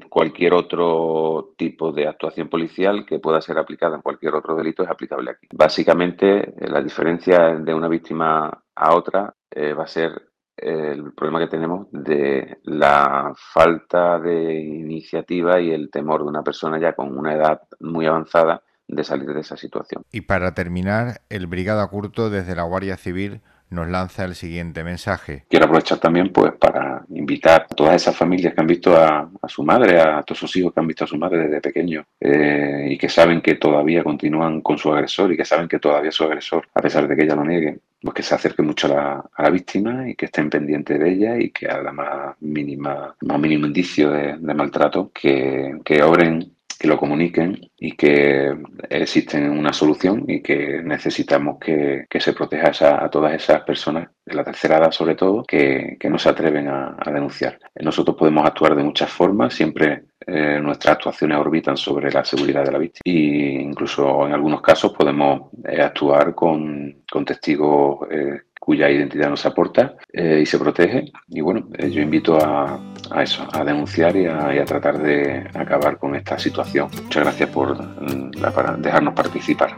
cualquier 0.09 0.53
otro 0.53 1.53
tipo 1.57 1.91
de 1.91 2.07
actuación 2.07 2.49
policial 2.49 3.05
que 3.05 3.19
pueda 3.19 3.41
ser 3.41 3.57
aplicada 3.57 3.95
en 3.95 4.01
cualquier 4.01 4.35
otro 4.35 4.55
delito 4.55 4.83
es 4.83 4.89
aplicable 4.89 5.31
aquí. 5.31 5.47
Básicamente, 5.53 6.39
eh, 6.39 6.69
la 6.69 6.81
diferencia 6.81 7.55
de 7.55 7.73
una 7.73 7.87
víctima 7.87 8.63
a 8.75 8.95
otra 8.95 9.33
eh, 9.51 9.73
va 9.73 9.83
a 9.83 9.87
ser 9.87 10.11
eh, 10.57 10.91
el 10.93 11.13
problema 11.13 11.39
que 11.39 11.47
tenemos 11.47 11.87
de 11.91 12.57
la 12.63 13.33
falta 13.35 14.19
de 14.19 14.59
iniciativa 14.59 15.59
y 15.61 15.71
el 15.71 15.89
temor 15.91 16.23
de 16.23 16.29
una 16.29 16.43
persona 16.43 16.79
ya 16.79 16.93
con 16.93 17.17
una 17.17 17.33
edad 17.33 17.61
muy 17.79 18.05
avanzada 18.05 18.63
de 18.87 19.03
salir 19.03 19.33
de 19.33 19.41
esa 19.41 19.57
situación. 19.57 20.03
Y 20.11 20.21
para 20.21 20.53
terminar, 20.53 21.21
el 21.29 21.47
Brigada 21.47 21.87
Curto 21.87 22.29
desde 22.29 22.55
la 22.55 22.63
Guardia 22.63 22.97
Civil 22.97 23.41
nos 23.69 23.87
lanza 23.87 24.25
el 24.25 24.35
siguiente 24.35 24.83
mensaje. 24.83 25.43
Quiero 25.49 25.65
aprovechar 25.65 25.99
también 25.99 26.31
pues 26.31 26.53
para 26.53 27.03
invitar 27.09 27.67
a 27.69 27.75
todas 27.75 27.95
esas 27.95 28.15
familias 28.15 28.53
que 28.53 28.61
han 28.61 28.67
visto 28.67 28.95
a, 28.95 29.29
su 29.47 29.63
madre, 29.63 29.99
a 29.99 30.23
todos 30.23 30.39
sus 30.39 30.55
hijos 30.55 30.73
que 30.73 30.79
han 30.79 30.87
visto 30.87 31.03
a 31.03 31.07
su 31.07 31.17
madre 31.17 31.39
desde 31.39 31.61
pequeño 31.61 32.05
eh, 32.19 32.87
y 32.91 32.97
que 32.97 33.09
saben 33.09 33.41
que 33.41 33.55
todavía 33.55 34.03
continúan 34.03 34.61
con 34.61 34.77
su 34.77 34.91
agresor 34.91 35.31
y 35.31 35.37
que 35.37 35.45
saben 35.45 35.67
que 35.67 35.79
todavía 35.79 36.11
su 36.11 36.23
agresor, 36.23 36.67
a 36.73 36.81
pesar 36.81 37.07
de 37.07 37.15
que 37.15 37.23
ella 37.23 37.35
lo 37.35 37.45
niegue, 37.45 37.79
pues 38.01 38.15
que 38.15 38.23
se 38.23 38.35
acerquen 38.35 38.65
mucho 38.65 38.87
a 38.87 39.27
la, 39.37 39.49
víctima 39.49 40.07
y 40.09 40.15
que 40.15 40.25
estén 40.25 40.49
pendientes 40.49 40.99
de 40.99 41.09
ella 41.09 41.37
y 41.37 41.49
que 41.49 41.67
a 41.67 41.81
la 41.81 41.91
más 41.91 42.35
mínima, 42.41 43.15
más 43.21 43.39
mínimo 43.39 43.65
indicio 43.65 44.11
de, 44.11 44.37
maltrato, 44.37 45.11
que, 45.13 45.79
que 45.83 46.03
obren 46.03 46.56
que 46.77 46.87
lo 46.87 46.97
comuniquen 46.97 47.59
y 47.77 47.93
que 47.93 48.55
existe 48.89 49.37
una 49.49 49.73
solución 49.73 50.23
y 50.27 50.41
que 50.41 50.81
necesitamos 50.83 51.57
que, 51.59 52.05
se 52.19 52.33
proteja 52.33 53.03
a, 53.03 53.09
todas 53.09 53.33
esas 53.33 53.61
personas, 53.61 54.09
de 54.25 54.35
la 54.35 54.43
tercera 54.43 54.77
edad 54.77 54.91
sobre 54.91 55.15
todo, 55.15 55.43
que, 55.43 55.97
no 56.09 56.19
se 56.19 56.29
atreven 56.29 56.67
a, 56.67 56.97
denunciar. 57.05 57.59
Nosotros 57.75 58.15
podemos 58.17 58.45
actuar 58.45 58.75
de 58.75 58.83
muchas 58.83 59.09
formas, 59.09 59.53
siempre 59.53 60.03
eh, 60.25 60.59
nuestras 60.61 60.95
actuaciones 60.95 61.37
orbitan 61.37 61.77
sobre 61.77 62.11
la 62.11 62.25
seguridad 62.25 62.65
de 62.65 62.71
la 62.71 62.79
víctima 62.79 63.03
e 63.05 63.61
incluso 63.61 64.27
en 64.27 64.33
algunos 64.33 64.61
casos 64.61 64.91
podemos 64.91 65.51
eh, 65.63 65.81
actuar 65.81 66.35
con, 66.35 67.03
con 67.09 67.23
testigos 67.23 68.07
eh, 68.11 68.41
cuya 68.59 68.89
identidad 68.89 69.29
nos 69.29 69.45
aporta 69.45 69.95
y 70.11 70.45
se 70.45 70.59
protege. 70.59 71.05
Y 71.29 71.39
bueno, 71.39 71.69
yo 71.89 72.01
invito 72.01 72.37
a, 72.37 72.77
a 73.11 73.23
eso, 73.23 73.47
a 73.51 73.63
denunciar 73.63 74.15
y 74.15 74.27
a, 74.27 74.65
tratar 74.65 74.99
de 74.99 75.49
acabar 75.53 75.97
con 75.97 76.15
esta 76.15 76.37
situación. 76.37 76.89
Muchas 77.03 77.23
gracias 77.23 77.49
por 77.49 77.81
mm, 77.81 78.31
dejarnos 78.79 79.13
participar. 79.13 79.75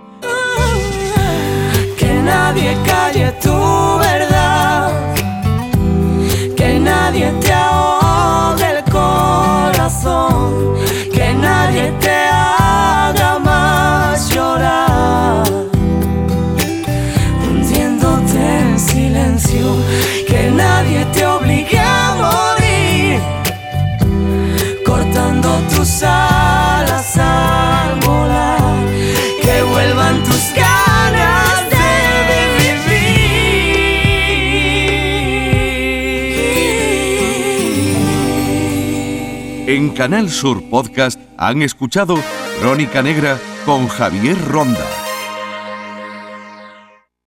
Que 1.97 2.13
nadie 2.23 2.77
calle 2.85 3.31
tu 3.41 3.97
verdad, 3.99 4.91
que 6.55 6.79
nadie 6.79 7.31
te 7.41 7.53
ahogue 7.53 8.69
el 8.77 8.83
corazón, 8.91 10.75
que 11.13 11.33
nadie 11.33 11.91
te 11.99 12.18
En 39.79 39.91
Canal 39.91 40.29
Sur 40.29 40.61
Podcast 40.69 41.17
han 41.37 41.61
escuchado 41.61 42.17
Crónica 42.59 43.01
Negra 43.01 43.39
con 43.65 43.87
Javier 43.87 44.37
Ronda. 44.49 45.08